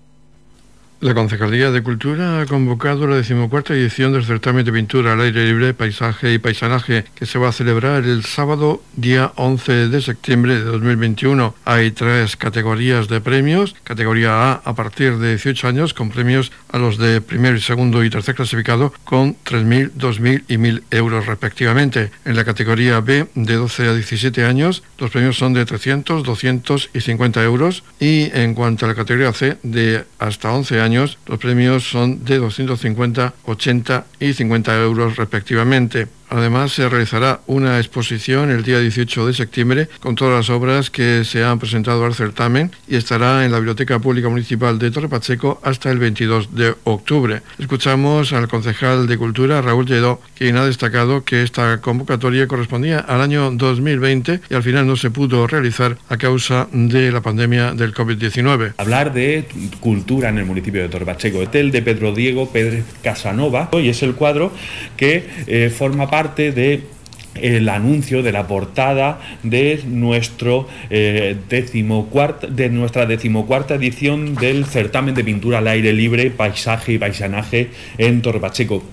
La 1.01 1.15
Concejalía 1.15 1.71
de 1.71 1.81
Cultura 1.81 2.41
ha 2.41 2.45
convocado 2.45 3.07
la 3.07 3.15
decimocuarta 3.15 3.73
edición 3.73 4.13
del 4.13 4.23
certamen 4.23 4.63
de 4.63 4.71
pintura 4.71 5.13
al 5.13 5.21
aire 5.21 5.47
libre, 5.47 5.73
paisaje 5.73 6.31
y 6.31 6.37
paisanaje 6.37 7.05
que 7.15 7.25
se 7.25 7.39
va 7.39 7.49
a 7.49 7.51
celebrar 7.51 8.03
el 8.03 8.23
sábado 8.23 8.83
día 8.95 9.31
11 9.35 9.87
de 9.87 9.99
septiembre 9.99 10.53
de 10.53 10.61
2021. 10.61 11.55
Hay 11.65 11.89
tres 11.89 12.35
categorías 12.35 13.07
de 13.07 13.19
premios. 13.19 13.75
Categoría 13.83 14.51
A 14.51 14.61
a 14.63 14.75
partir 14.75 15.17
de 15.17 15.29
18 15.29 15.69
años 15.69 15.95
con 15.95 16.11
premios 16.11 16.51
a 16.71 16.77
los 16.77 16.99
de 16.99 17.19
primer, 17.19 17.59
segundo 17.61 18.03
y 18.03 18.11
tercer 18.11 18.35
clasificado 18.35 18.93
con 19.03 19.35
3.000, 19.43 19.93
2.000 19.97 20.43
y 20.49 20.57
1.000 20.57 20.83
euros 20.91 21.25
respectivamente. 21.25 22.11
En 22.25 22.35
la 22.35 22.45
categoría 22.45 22.99
B 22.99 23.25
de 23.33 23.55
12 23.55 23.87
a 23.87 23.93
17 23.95 24.45
años 24.45 24.83
los 24.99 25.09
premios 25.09 25.35
son 25.35 25.53
de 25.53 25.65
300, 25.65 26.21
200 26.21 26.91
y 26.93 27.01
50 27.01 27.43
euros. 27.43 27.83
Y 27.99 28.29
en 28.37 28.53
cuanto 28.53 28.85
a 28.85 28.89
la 28.89 28.93
categoría 28.93 29.33
C 29.33 29.57
de 29.63 30.03
hasta 30.19 30.51
11 30.51 30.79
años 30.79 30.90
los 30.91 31.39
premios 31.39 31.83
son 31.83 32.23
de 32.25 32.37
250, 32.37 33.33
80 33.45 34.05
y 34.19 34.33
50 34.33 34.81
euros 34.81 35.15
respectivamente. 35.15 36.07
Además, 36.31 36.71
se 36.71 36.87
realizará 36.87 37.41
una 37.45 37.77
exposición 37.77 38.51
el 38.51 38.63
día 38.63 38.79
18 38.79 39.27
de 39.27 39.33
septiembre 39.33 39.89
con 39.99 40.15
todas 40.15 40.33
las 40.33 40.49
obras 40.49 40.89
que 40.89 41.25
se 41.25 41.43
han 41.43 41.59
presentado 41.59 42.05
al 42.05 42.15
certamen 42.15 42.71
y 42.87 42.95
estará 42.95 43.43
en 43.43 43.51
la 43.51 43.57
Biblioteca 43.57 43.99
Pública 43.99 44.29
Municipal 44.29 44.79
de 44.79 44.91
Torre 44.91 45.09
Pacheco 45.09 45.59
hasta 45.61 45.91
el 45.91 45.99
22 45.99 46.55
de 46.55 46.73
octubre. 46.85 47.41
Escuchamos 47.59 48.31
al 48.31 48.47
concejal 48.47 49.07
de 49.07 49.17
Cultura, 49.17 49.61
Raúl 49.61 49.85
Lledó, 49.85 50.21
quien 50.37 50.55
ha 50.55 50.65
destacado 50.65 51.25
que 51.25 51.43
esta 51.43 51.81
convocatoria 51.81 52.47
correspondía 52.47 52.99
al 52.99 53.19
año 53.19 53.51
2020 53.51 54.39
y 54.49 54.53
al 54.53 54.63
final 54.63 54.87
no 54.87 54.95
se 54.95 55.11
pudo 55.11 55.47
realizar 55.47 55.97
a 56.07 56.15
causa 56.15 56.69
de 56.71 57.11
la 57.11 57.19
pandemia 57.19 57.73
del 57.73 57.93
COVID-19. 57.93 58.75
Hablar 58.77 59.11
de 59.13 59.49
cultura 59.81 60.29
en 60.29 60.37
el 60.37 60.45
municipio 60.45 60.81
de 60.81 60.87
Torre 60.87 61.05
Pacheco. 61.05 61.41
Este 61.41 61.59
es 61.59 61.65
el 61.65 61.71
de 61.71 61.81
Pedro 61.81 62.13
Diego 62.13 62.49
Pérez 62.49 62.85
Casanova 63.03 63.69
y 63.73 63.89
es 63.89 64.01
el 64.01 64.15
cuadro 64.15 64.53
que 64.95 65.27
eh, 65.47 65.69
forma 65.69 66.09
parte 66.09 66.20
parte 66.21 66.51
de 66.51 66.83
el 67.33 67.67
anuncio 67.67 68.21
de 68.21 68.31
la 68.31 68.45
portada 68.45 69.19
de 69.41 69.81
nuestro 69.87 70.67
eh, 70.91 71.35
de 71.49 72.69
nuestra 72.69 73.05
decimocuarta 73.07 73.73
edición 73.73 74.35
del 74.35 74.65
certamen 74.65 75.15
de 75.15 75.23
pintura 75.23 75.57
al 75.57 75.67
aire 75.67 75.93
libre, 75.93 76.29
paisaje 76.29 76.93
y 76.93 76.99
paisanaje 76.99 77.71
en 77.97 78.21
Torre 78.21 78.39
Pacheco 78.39 78.83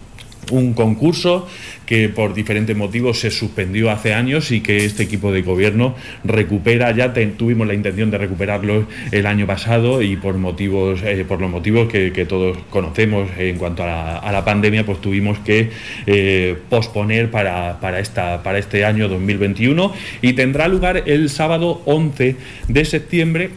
un 0.50 0.74
concurso 0.74 1.46
que 1.86 2.08
por 2.08 2.34
diferentes 2.34 2.76
motivos 2.76 3.18
se 3.20 3.30
suspendió 3.30 3.90
hace 3.90 4.12
años 4.12 4.50
y 4.50 4.60
que 4.60 4.84
este 4.84 5.04
equipo 5.04 5.32
de 5.32 5.42
gobierno 5.42 5.94
recupera, 6.22 6.90
ya 6.92 7.14
tuvimos 7.36 7.66
la 7.66 7.74
intención 7.74 8.10
de 8.10 8.18
recuperarlo 8.18 8.86
el 9.10 9.26
año 9.26 9.46
pasado 9.46 10.02
y 10.02 10.16
por 10.16 10.36
motivos, 10.36 11.00
eh, 11.02 11.24
por 11.26 11.40
los 11.40 11.50
motivos 11.50 11.88
que, 11.88 12.26
todos 12.28 12.58
conocemos 12.68 13.30
en 13.38 13.56
cuanto 13.56 13.84
a 13.84 14.30
la, 14.30 14.44
pandemia, 14.44 14.84
pues 14.84 15.00
tuvimos 15.00 15.38
que 15.38 15.70
eh, 16.06 16.56
posponer 16.68 17.30
para, 17.30 17.80
para, 17.80 18.00
esta, 18.00 18.42
para 18.42 18.58
este 18.58 18.84
año 18.84 19.08
2021 19.08 19.92
y 20.20 20.34
tendrá 20.34 20.68
lugar 20.68 21.04
el 21.06 21.30
sábado 21.30 21.80
11 21.86 22.36
de 22.68 22.84
septiembre 22.84 23.50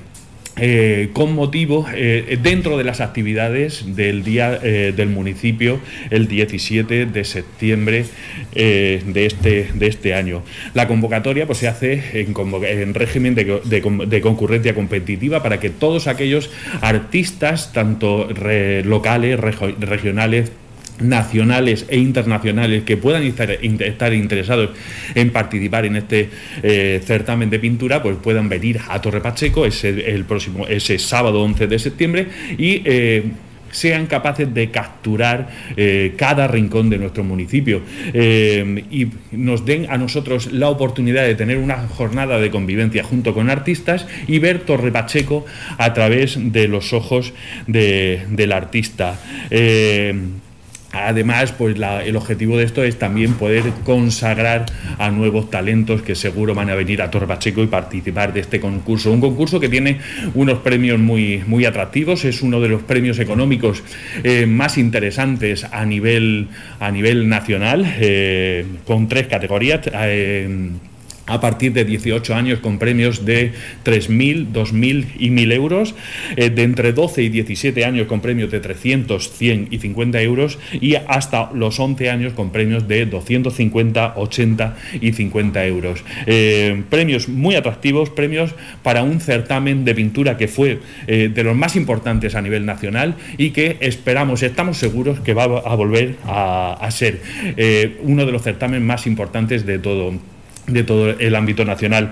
eh, 0.58 1.12
con 1.14 1.34
motivo 1.34 1.86
eh, 1.94 2.38
dentro 2.44 2.78
de 2.78 2.84
las 2.84 3.00
actividades 3.00 3.96
del 3.96 4.24
día 4.24 4.60
eh, 4.62 4.94
del 4.96 5.08
municipio 5.08 5.80
el 6.10 6.28
17 6.28 7.06
de 7.06 7.24
septiembre 7.24 8.06
de, 8.54 9.26
este, 9.26 9.70
de 9.74 9.88
este 9.88 10.14
año. 10.14 10.44
La 10.74 10.90
convocatoria 10.90 11.48
pues, 11.48 11.60
se 11.60 11.70
hace 11.70 12.04
en, 12.14 12.94
régimen 12.94 13.34
de, 13.34 14.22
concurrencia 14.22 14.76
competitiva 14.76 15.42
para 15.42 15.60
que 15.62 15.70
todos 15.70 16.08
aquellos 16.08 16.50
artistas, 16.82 17.72
tanto 17.72 18.28
locales, 18.84 19.40
regionales, 19.40 20.52
nacionales 21.02 21.86
e 21.90 21.98
internacionales 21.98 22.84
que 22.84 22.98
puedan 22.98 23.24
estar, 23.24 24.14
interesados 24.14 24.72
en 25.16 25.32
participar 25.32 25.86
en 25.86 25.96
este 25.98 26.30
eh, 26.64 27.02
certamen 27.04 27.50
de 27.50 27.60
pintura, 27.60 28.02
pues 28.02 28.18
puedan 28.22 28.50
venir 28.50 28.80
a 28.88 29.02
Torre 29.02 29.22
Pacheco 29.22 29.66
ese, 29.66 30.12
el 30.12 30.26
próximo, 30.26 30.68
ese 30.68 30.98
sábado 31.00 31.42
11 31.42 31.68
de 31.68 31.80
septiembre 31.80 32.28
y 32.58 32.82
eh, 32.86 33.24
sean 33.72 34.06
capaces 34.06 34.54
de 34.54 34.70
capturar 34.70 35.50
eh, 35.78 36.14
cada 36.18 36.46
rincón 36.48 36.90
de 36.90 36.98
nuestro 36.98 37.24
municipio 37.24 37.82
y 38.14 39.08
nos 39.32 39.66
den 39.66 39.88
a 39.90 39.98
nosotros 39.98 40.52
la 40.52 40.68
oportunidad 40.68 41.24
de 41.24 41.36
tener 41.36 41.58
una 41.58 41.88
jornada 41.88 42.38
de 42.38 42.52
convivencia 42.52 43.02
junto 43.02 43.34
con 43.34 43.50
artistas 43.50 44.08
y 44.28 44.40
ver 44.40 44.60
Torre 44.60 44.92
Pacheco 44.92 45.46
a 45.78 45.94
través 45.94 46.38
de 46.52 46.68
los 46.68 46.92
ojos 46.92 47.34
del 47.68 48.52
artista. 48.52 49.18
Además, 50.94 51.54
pues 51.54 51.78
el 51.78 52.16
objetivo 52.16 52.58
de 52.58 52.66
esto 52.66 52.84
es 52.84 53.00
también 53.00 53.36
poder 53.36 53.64
consagrar 53.84 54.66
a 54.98 55.10
nuevos 55.10 55.50
talentos 55.50 56.02
que 56.02 56.16
seguro 56.16 56.54
van 56.54 56.70
a 56.70 56.76
venir 56.76 57.02
a 57.02 57.10
Torre 57.10 57.28
Pacheco 57.28 57.64
y 57.64 57.68
participar 57.68 58.34
de 58.34 58.42
este 58.42 58.60
concurso. 58.60 59.12
Un 59.12 59.22
concurso 59.22 59.60
que 59.60 59.70
tiene 59.70 60.00
unos 60.34 60.60
premios 60.60 61.00
muy, 61.00 61.44
muy 61.48 61.66
atractivos, 61.66 62.26
es 62.26 62.42
uno 62.42 62.60
de 62.60 62.70
los 62.70 62.84
premios 62.84 63.20
económicos 63.20 63.84
eh, 64.24 64.46
más 64.46 64.78
interesantes 64.78 65.64
a 65.64 65.86
nivel, 65.86 66.50
a 66.80 66.92
nivel 66.92 67.30
nacional, 67.30 67.86
eh, 68.00 68.66
con 68.86 69.08
tres 69.08 69.28
categorías. 69.28 69.82
Eh, 69.94 70.72
a 71.28 71.40
partir 71.40 71.74
de 71.74 71.86
18 71.86 72.34
años 72.36 72.60
con 72.60 72.80
premios 72.80 73.26
de 73.26 73.54
3.000, 73.86 74.52
2.000 74.52 75.06
y 75.18 75.30
1.000 75.30 75.54
euros, 75.54 75.96
eh, 76.36 76.50
de 76.50 76.64
entre 76.64 76.94
12 76.94 77.24
y 77.24 77.30
17 77.30 77.86
años 77.86 78.08
con 78.08 78.22
premios 78.22 78.52
de 78.52 78.60
300, 78.60 79.32
100 79.32 79.68
y 79.72 79.78
50 79.78 80.22
euros 80.22 80.60
y 80.74 80.96
hasta 80.96 81.52
los 81.54 81.80
11 81.80 82.10
años 82.10 82.34
con 82.34 82.52
premios 82.52 82.88
de 82.88 83.06
250, 83.06 84.14
80 84.16 84.78
y 85.00 85.12
50 85.14 85.66
euros. 85.66 86.04
Eh, 86.26 86.84
premios 86.90 87.30
muy 87.30 87.56
atractivos, 87.56 88.10
premios 88.10 88.54
para 88.84 89.04
un 89.04 89.20
certamen 89.20 89.86
de 89.86 89.96
pintura 89.96 90.38
que 90.38 90.48
fue 90.48 90.80
eh, 91.08 91.30
de 91.34 91.44
los 91.44 91.56
más 91.56 91.76
importantes 91.76 92.36
a 92.36 92.42
nivel 92.42 92.66
nacional 92.66 93.16
y 93.38 93.52
que 93.52 93.78
esperamos, 93.82 94.44
estamos 94.44 94.78
seguros 94.78 95.20
que 95.20 95.34
va 95.34 95.44
a 95.44 95.76
volver 95.76 96.16
a, 96.26 96.74
a 96.74 96.92
ser 96.92 97.22
uno 98.04 98.26
de 98.26 98.32
los 98.32 98.42
certámenes 98.42 98.86
más 98.86 99.08
importantes 99.08 99.66
de 99.66 99.80
todo 99.80 100.14
de 100.72 100.84
todo 100.84 101.10
el 101.10 101.36
ámbito 101.36 101.66
nacional. 101.66 102.12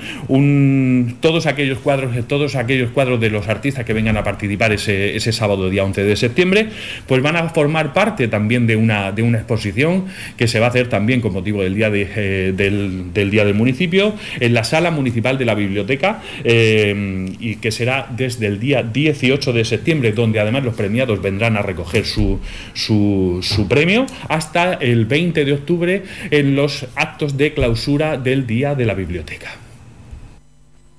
todos 1.21 1.45
aquellos 1.45 1.79
cuadros, 1.79 2.27
todos 2.27 2.55
aquellos 2.55 2.91
cuadros 2.91 3.19
de 3.19 3.29
los 3.29 3.47
artistas 3.47 3.85
que 3.85 3.93
vengan 3.93 4.17
a 4.17 4.23
participar 4.23 4.71
ese, 4.71 5.15
ese, 5.15 5.31
sábado 5.31 5.69
día 5.69 5.83
11 5.83 6.03
de 6.03 6.15
septiembre, 6.15 6.69
pues 7.07 7.21
van 7.21 7.35
a 7.35 7.49
formar 7.49 7.93
parte 7.93 8.27
también 8.27 8.67
de 8.67 8.75
una, 8.75 9.11
de 9.11 9.21
una 9.21 9.37
exposición 9.37 10.05
que 10.37 10.47
se 10.47 10.59
va 10.59 10.67
a 10.67 10.69
hacer 10.69 10.87
también 10.87 11.21
con 11.21 11.33
motivo 11.33 11.63
del 11.63 11.75
día, 11.75 11.89
eh, 11.93 12.53
del, 12.55 13.11
día 13.13 13.45
del 13.45 13.53
municipio 13.53 14.13
en 14.39 14.53
la 14.53 14.63
sala 14.63 14.91
municipal 14.91 15.37
de 15.37 15.45
la 15.45 15.55
biblioteca 15.55 16.21
eh, 16.43 17.29
y 17.39 17.55
que 17.55 17.71
será 17.71 18.07
desde 18.09 18.47
el 18.47 18.59
día 18.59 18.83
18 18.83 19.53
de 19.53 19.65
septiembre, 19.65 20.11
donde 20.11 20.39
además 20.39 20.63
los 20.63 20.75
premiados 20.75 21.21
vendrán 21.21 21.57
a 21.57 21.61
recoger 21.61 22.05
su, 22.05 22.39
su, 22.73 23.39
su 23.41 23.67
premio, 23.67 24.05
hasta 24.27 24.73
el 24.73 25.05
20 25.05 25.45
de 25.45 25.53
octubre 25.53 26.03
en 26.31 26.55
los 26.55 26.87
actos 26.95 27.37
de 27.37 27.53
clausura 27.53 28.17
del 28.17 28.45
Día 28.49 28.73
de 28.73 28.83
la 28.88 28.95
Biblioteca. 28.95 29.51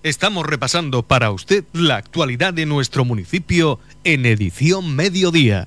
Estamos 0.04 0.46
repasando 0.46 1.02
para 1.02 1.32
usted 1.32 1.64
la 1.72 1.96
actualidad 1.96 2.54
de 2.54 2.64
nuestro 2.64 3.04
municipio 3.04 3.80
en 4.04 4.24
edición 4.24 4.94
mediodía. 4.94 5.66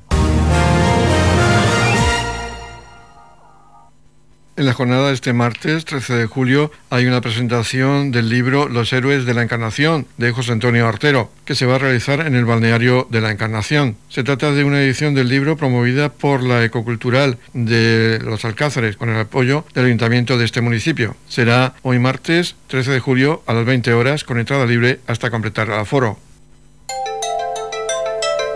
En 4.56 4.68
la 4.68 4.74
jornada 4.74 5.08
de 5.08 5.16
este 5.16 5.34
martes 5.34 5.84
13 5.84 6.13
de 6.13 6.26
julio 6.28 6.72
hay 6.92 7.08
una 7.08 7.22
presentación 7.22 8.12
del 8.12 8.30
libro 8.30 8.70
Los 8.70 8.94
héroes 8.94 9.26
de 9.26 9.34
la 9.34 9.42
Encarnación 9.42 10.06
de 10.18 10.32
José 10.32 10.52
Antonio 10.52 10.88
Artero, 10.88 11.32
que 11.44 11.56
se 11.56 11.66
va 11.66 11.76
a 11.76 11.80
realizar 11.80 12.20
en 12.20 12.36
el 12.36 12.46
balneario 12.46 13.08
de 13.10 13.20
la 13.20 13.32
Encarnación. 13.32 13.98
Se 14.10 14.24
trata 14.24 14.52
de 14.52 14.63
una 14.63 14.80
edición 14.80 15.16
del 15.16 15.30
libro 15.30 15.58
promovida 15.58 16.10
por 16.10 16.44
la 16.44 16.63
Ecocultural 16.63 17.39
de 17.54 18.20
Los 18.24 18.46
Alcázares 18.46 18.96
con 18.96 19.10
el 19.10 19.20
apoyo 19.20 19.66
del 19.74 19.86
ayuntamiento 19.86 20.38
de 20.38 20.46
este 20.46 20.62
municipio. 20.62 21.16
Será 21.28 21.74
hoy 21.82 21.98
martes 21.98 22.56
13 22.68 22.92
de 22.92 23.00
julio 23.00 23.42
a 23.48 23.54
las 23.54 23.66
20 23.66 23.92
horas 23.94 24.24
con 24.24 24.38
entrada 24.38 24.68
libre 24.68 25.00
hasta 25.08 25.32
completar 25.32 25.68
el 25.70 25.80
aforo. 25.80 26.20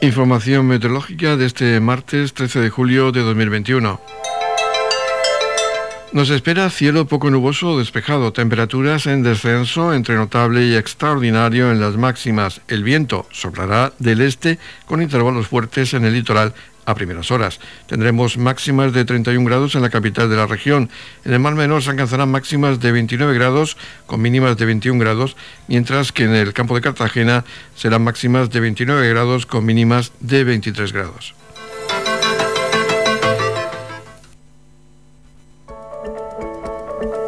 Información 0.00 0.66
meteorológica 0.66 1.36
de 1.36 1.46
este 1.46 1.80
martes 1.80 2.32
13 2.32 2.60
de 2.60 2.70
julio 2.70 3.10
de 3.10 3.20
2021. 3.22 4.00
Nos 6.10 6.30
espera 6.30 6.70
cielo 6.70 7.06
poco 7.06 7.28
nuboso 7.28 7.76
o 7.76 7.78
despejado, 7.78 8.32
temperaturas 8.32 9.06
en 9.06 9.22
descenso 9.22 9.92
entre 9.92 10.16
notable 10.16 10.64
y 10.64 10.74
extraordinario 10.74 11.70
en 11.70 11.80
las 11.80 11.98
máximas. 11.98 12.62
El 12.66 12.82
viento 12.82 13.26
soplará 13.30 13.92
del 13.98 14.22
este 14.22 14.58
con 14.86 15.02
intervalos 15.02 15.48
fuertes 15.48 15.92
en 15.92 16.06
el 16.06 16.14
litoral 16.14 16.54
a 16.86 16.94
primeras 16.94 17.30
horas. 17.30 17.60
Tendremos 17.86 18.38
máximas 18.38 18.94
de 18.94 19.04
31 19.04 19.44
grados 19.44 19.74
en 19.74 19.82
la 19.82 19.90
capital 19.90 20.30
de 20.30 20.36
la 20.36 20.46
región. 20.46 20.88
En 21.26 21.34
el 21.34 21.40
Mar 21.40 21.54
Menor 21.54 21.82
se 21.82 21.90
alcanzarán 21.90 22.30
máximas 22.30 22.80
de 22.80 22.90
29 22.90 23.34
grados 23.34 23.76
con 24.06 24.22
mínimas 24.22 24.56
de 24.56 24.64
21 24.64 24.98
grados, 24.98 25.36
mientras 25.68 26.10
que 26.10 26.24
en 26.24 26.34
el 26.34 26.54
campo 26.54 26.74
de 26.74 26.80
Cartagena 26.80 27.44
serán 27.76 28.02
máximas 28.02 28.48
de 28.48 28.60
29 28.60 29.06
grados 29.10 29.44
con 29.44 29.66
mínimas 29.66 30.12
de 30.20 30.42
23 30.44 30.90
grados. 30.94 31.37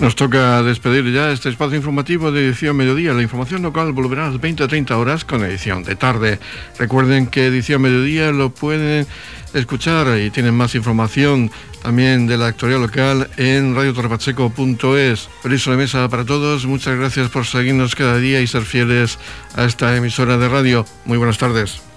Nos 0.00 0.14
toca 0.14 0.62
despedir 0.62 1.12
ya 1.12 1.32
este 1.32 1.48
espacio 1.48 1.76
informativo 1.76 2.30
de 2.30 2.46
edición 2.46 2.76
mediodía. 2.76 3.12
La 3.14 3.22
información 3.22 3.62
local 3.62 3.92
volverá 3.92 4.28
a 4.28 4.30
las 4.30 4.40
20 4.40 4.62
a 4.62 4.68
30 4.68 4.96
horas 4.96 5.24
con 5.24 5.42
edición 5.44 5.82
de 5.82 5.96
tarde. 5.96 6.38
Recuerden 6.78 7.26
que 7.26 7.46
edición 7.46 7.82
mediodía 7.82 8.30
lo 8.30 8.50
pueden 8.50 9.08
escuchar 9.54 10.16
y 10.18 10.30
tienen 10.30 10.54
más 10.54 10.76
información 10.76 11.50
también 11.82 12.28
de 12.28 12.36
la 12.36 12.46
actualidad 12.46 12.80
local 12.80 13.28
en 13.38 13.74
radiotorrepacheco.es. 13.74 15.28
Feliz 15.42 15.66
mesa 15.66 16.08
para 16.08 16.24
todos. 16.24 16.64
Muchas 16.64 16.96
gracias 16.96 17.28
por 17.30 17.44
seguirnos 17.44 17.96
cada 17.96 18.18
día 18.18 18.40
y 18.40 18.46
ser 18.46 18.62
fieles 18.62 19.18
a 19.56 19.64
esta 19.64 19.96
emisora 19.96 20.38
de 20.38 20.48
radio. 20.48 20.86
Muy 21.06 21.18
buenas 21.18 21.38
tardes. 21.38 21.87